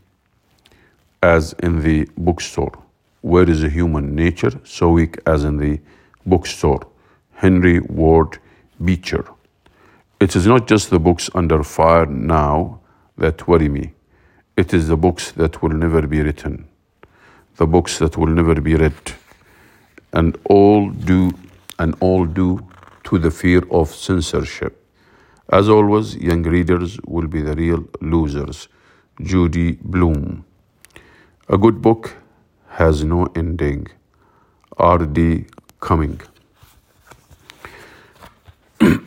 as 1.22 1.54
in 1.60 1.82
the 1.84 2.10
bookstore? 2.18 2.74
Where 3.22 3.50
is 3.50 3.62
human 3.62 4.16
nature 4.16 4.60
so 4.64 4.90
weak 4.90 5.18
as 5.26 5.44
in 5.44 5.58
the 5.58 5.80
bookstore? 6.26 6.88
Henry 7.34 7.80
Ward 7.80 8.40
Beecher. 8.84 9.26
It 10.20 10.36
is 10.36 10.48
not 10.48 10.68
just 10.68 10.90
the 10.90 11.00
books 11.00 11.30
under 11.36 11.64
fire 11.64 12.08
now 12.08 12.80
that 13.18 13.48
worry 13.48 13.70
me. 13.70 13.94
It 14.56 14.74
is 14.74 14.88
the 14.88 14.98
books 14.98 15.32
that 15.34 15.62
will 15.62 15.70
never 15.70 16.08
be 16.08 16.22
written, 16.22 16.68
the 17.58 17.68
books 17.68 18.00
that 18.00 18.18
will 18.18 18.34
never 18.34 18.60
be 18.60 18.76
read, 18.76 19.14
and 20.14 20.36
all 20.46 20.90
do 20.90 21.32
and 21.78 21.96
all 22.00 22.26
due 22.26 22.67
to 23.08 23.18
the 23.18 23.32
fear 23.32 23.64
of 23.72 23.96
censorship. 23.96 24.84
As 25.50 25.70
always, 25.70 26.16
young 26.18 26.44
readers 26.44 27.00
will 27.06 27.28
be 27.28 27.42
the 27.42 27.56
real 27.56 27.86
losers. 28.02 28.68
Judy 29.22 29.78
Blume. 29.82 30.44
A 31.48 31.58
good 31.58 31.82
book 31.82 32.18
has 32.68 33.06
no 33.06 33.28
ending. 33.34 33.88
R.D. 34.78 35.46
Cumming. 35.80 36.20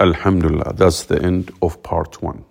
Alhamdulillah, 0.00 0.72
that's 0.74 1.04
the 1.04 1.22
end 1.22 1.52
of 1.62 1.80
part 1.84 2.20
one. 2.20 2.44